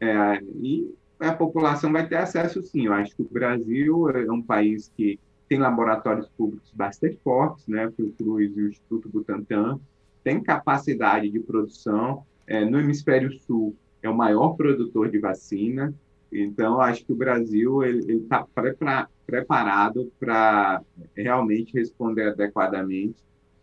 é, 0.00 0.42
e 0.60 0.90
a 1.20 1.32
população 1.32 1.92
vai 1.92 2.06
ter 2.06 2.16
acesso 2.16 2.62
sim. 2.62 2.86
Eu 2.86 2.92
acho 2.92 3.14
que 3.14 3.22
o 3.22 3.28
Brasil 3.30 4.10
é 4.10 4.30
um 4.30 4.42
país 4.42 4.90
que 4.96 5.18
tem 5.48 5.58
laboratórios 5.58 6.28
públicos 6.36 6.70
bastante 6.74 7.18
fortes, 7.22 7.66
né, 7.66 7.86
o 7.86 8.10
Cruz 8.12 8.56
e 8.56 8.60
o 8.60 8.68
Instituto 8.68 9.08
Butantan, 9.08 9.78
tem 10.24 10.42
capacidade 10.42 11.30
de 11.30 11.38
produção. 11.38 12.24
É, 12.46 12.64
no 12.64 12.80
hemisfério 12.80 13.32
sul, 13.40 13.76
é 14.02 14.08
o 14.08 14.16
maior 14.16 14.56
produtor 14.56 15.10
de 15.10 15.18
vacina. 15.18 15.94
Então, 16.32 16.80
acho 16.80 17.04
que 17.04 17.12
o 17.12 17.16
Brasil 17.16 17.82
está 17.84 18.44
preparado 19.26 20.10
para 20.18 20.82
realmente 21.16 21.72
responder 21.74 22.28
adequadamente 22.28 23.22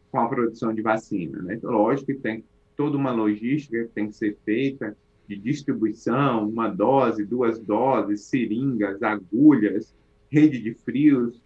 com 0.09 0.19
a 0.19 0.27
produção 0.27 0.73
de 0.73 0.81
vacina. 0.81 1.41
Né? 1.41 1.55
Então, 1.55 1.71
lógico 1.71 2.07
que 2.07 2.13
tem 2.15 2.43
toda 2.75 2.97
uma 2.97 3.11
logística 3.11 3.83
que 3.83 3.89
tem 3.89 4.07
que 4.07 4.15
ser 4.15 4.37
feita 4.45 4.95
de 5.27 5.35
distribuição, 5.37 6.47
uma 6.47 6.67
dose, 6.67 7.25
duas 7.25 7.59
doses, 7.59 8.21
seringas, 8.21 9.01
agulhas, 9.03 9.93
rede 10.29 10.59
de 10.59 10.73
frios, 10.73 11.41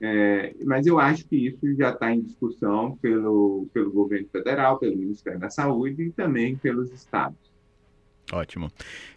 é, 0.00 0.54
mas 0.64 0.86
eu 0.86 0.98
acho 0.98 1.26
que 1.26 1.36
isso 1.36 1.74
já 1.76 1.90
está 1.90 2.12
em 2.12 2.20
discussão 2.20 2.96
pelo, 3.00 3.66
pelo 3.72 3.90
governo 3.90 4.28
federal, 4.28 4.78
pelo 4.78 4.96
Ministério 4.96 5.38
da 5.40 5.48
Saúde 5.48 6.02
e 6.04 6.12
também 6.12 6.56
pelos 6.56 6.92
estados. 6.92 7.38
Ótimo. 8.32 8.70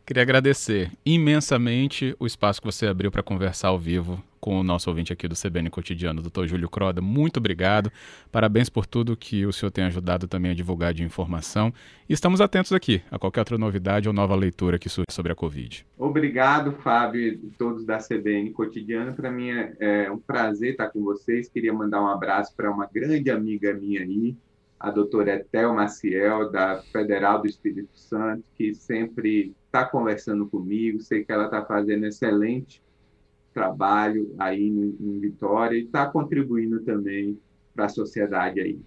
Queria 0.06 0.24
agradecer 0.24 0.92
imensamente 1.06 2.16
o 2.20 2.26
espaço 2.26 2.62
que 2.62 2.68
você 2.68 2.86
abriu 2.86 3.12
para 3.12 3.24
conversar 3.24 3.70
ao 3.70 3.80
vivo 3.80 4.24
com 4.40 4.60
o 4.60 4.64
nosso 4.64 4.90
ouvinte 4.90 5.12
aqui 5.12 5.28
do 5.28 5.36
CBN 5.36 5.70
Cotidiano, 5.70 6.22
doutor 6.22 6.48
Júlio 6.48 6.70
Croda. 6.70 7.02
Muito 7.02 7.38
obrigado. 7.38 7.92
Parabéns 8.32 8.70
por 8.70 8.86
tudo 8.86 9.18
que 9.18 9.46
o 9.46 9.52
senhor 9.52 9.72
tem 9.72 9.84
ajudado 9.86 10.28
também 10.28 10.52
a 10.52 10.54
divulgar 10.54 10.94
de 10.94 11.04
informação. 11.04 11.74
E 12.08 12.14
estamos 12.14 12.42
atentos 12.42 12.72
aqui 12.72 13.02
a 13.12 13.20
qualquer 13.20 13.42
outra 13.42 13.58
novidade 13.58 14.08
ou 14.08 14.14
nova 14.14 14.36
leitura 14.36 14.80
que 14.80 14.90
surge 14.90 15.08
sobre 15.12 15.32
a 15.32 15.36
Covid. 15.36 15.86
Obrigado, 15.98 16.72
Fábio 16.72 17.22
e 17.22 17.38
todos 17.58 17.86
da 17.86 17.98
CBN 17.98 18.52
Cotidiano. 18.52 19.14
Para 19.14 19.30
mim 19.30 19.50
é, 19.52 19.76
é 19.80 20.12
um 20.12 20.18
prazer 20.18 20.72
estar 20.72 20.90
com 20.90 21.04
vocês. 21.04 21.50
Queria 21.50 21.74
mandar 21.74 22.02
um 22.02 22.08
abraço 22.08 22.56
para 22.56 22.72
uma 22.72 22.88
grande 22.92 23.30
amiga 23.30 23.74
minha 23.74 24.02
aí, 24.02 24.36
a 24.80 24.90
doutora 24.90 25.36
Etel 25.36 25.74
Maciel, 25.74 26.50
da 26.50 26.82
Federal 26.92 27.42
do 27.42 27.48
Espírito 27.48 27.92
Santo, 27.94 28.44
que 28.56 28.74
sempre 28.74 29.54
está 29.66 29.86
conversando 29.86 30.48
comigo. 30.48 31.02
Sei 31.02 31.24
que 31.24 31.32
ela 31.32 31.46
está 31.46 31.64
fazendo 31.66 32.06
excelente 32.06 32.82
trabalho 33.54 34.34
aí 34.38 34.68
em 34.68 35.20
Vitória 35.20 35.78
e 35.78 35.84
está 35.84 36.06
contribuindo 36.06 36.82
também 36.82 37.38
para 37.76 37.86
a 37.86 37.90
sociedade 37.90 38.60
aí. 38.60 38.80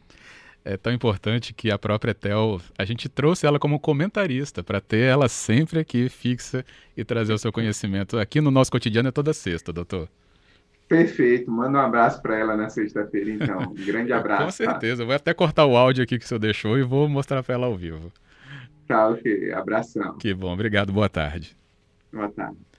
É 0.64 0.76
tão 0.76 0.92
importante 0.92 1.52
que 1.52 1.72
a 1.72 1.78
própria 1.78 2.14
Tel, 2.14 2.60
a 2.78 2.84
gente 2.84 3.08
trouxe 3.08 3.46
ela 3.46 3.58
como 3.58 3.80
comentarista 3.80 4.62
para 4.62 4.80
ter 4.80 5.00
ela 5.08 5.28
sempre 5.28 5.80
aqui 5.80 6.08
fixa 6.08 6.64
e 6.96 7.04
trazer 7.04 7.32
o 7.32 7.38
seu 7.38 7.50
conhecimento 7.50 8.16
aqui 8.16 8.40
no 8.40 8.50
nosso 8.50 8.70
cotidiano 8.70 9.08
é 9.08 9.12
toda 9.12 9.32
sexta, 9.32 9.72
doutor. 9.72 10.08
Perfeito, 10.88 11.50
manda 11.50 11.78
um 11.78 11.80
abraço 11.80 12.20
para 12.22 12.38
ela 12.38 12.56
na 12.56 12.68
sexta-feira, 12.68 13.30
então. 13.30 13.58
Um 13.72 13.86
grande 13.86 14.12
abraço. 14.12 14.42
Com 14.42 14.64
tá? 14.64 14.72
certeza, 14.72 15.02
tá? 15.02 15.06
vou 15.06 15.14
até 15.14 15.34
cortar 15.34 15.64
o 15.64 15.76
áudio 15.76 16.04
aqui 16.04 16.18
que 16.18 16.24
o 16.24 16.28
senhor 16.28 16.38
deixou 16.38 16.78
e 16.78 16.82
vou 16.82 17.08
mostrar 17.08 17.42
para 17.42 17.54
ela 17.54 17.66
ao 17.66 17.76
vivo. 17.76 18.12
Tá, 18.86 19.08
ok. 19.08 19.52
Abração. 19.52 20.18
Que 20.18 20.34
bom, 20.34 20.52
obrigado, 20.52 20.92
boa 20.92 21.08
tarde. 21.08 21.56
Boa 22.12 22.30
tarde. 22.30 22.71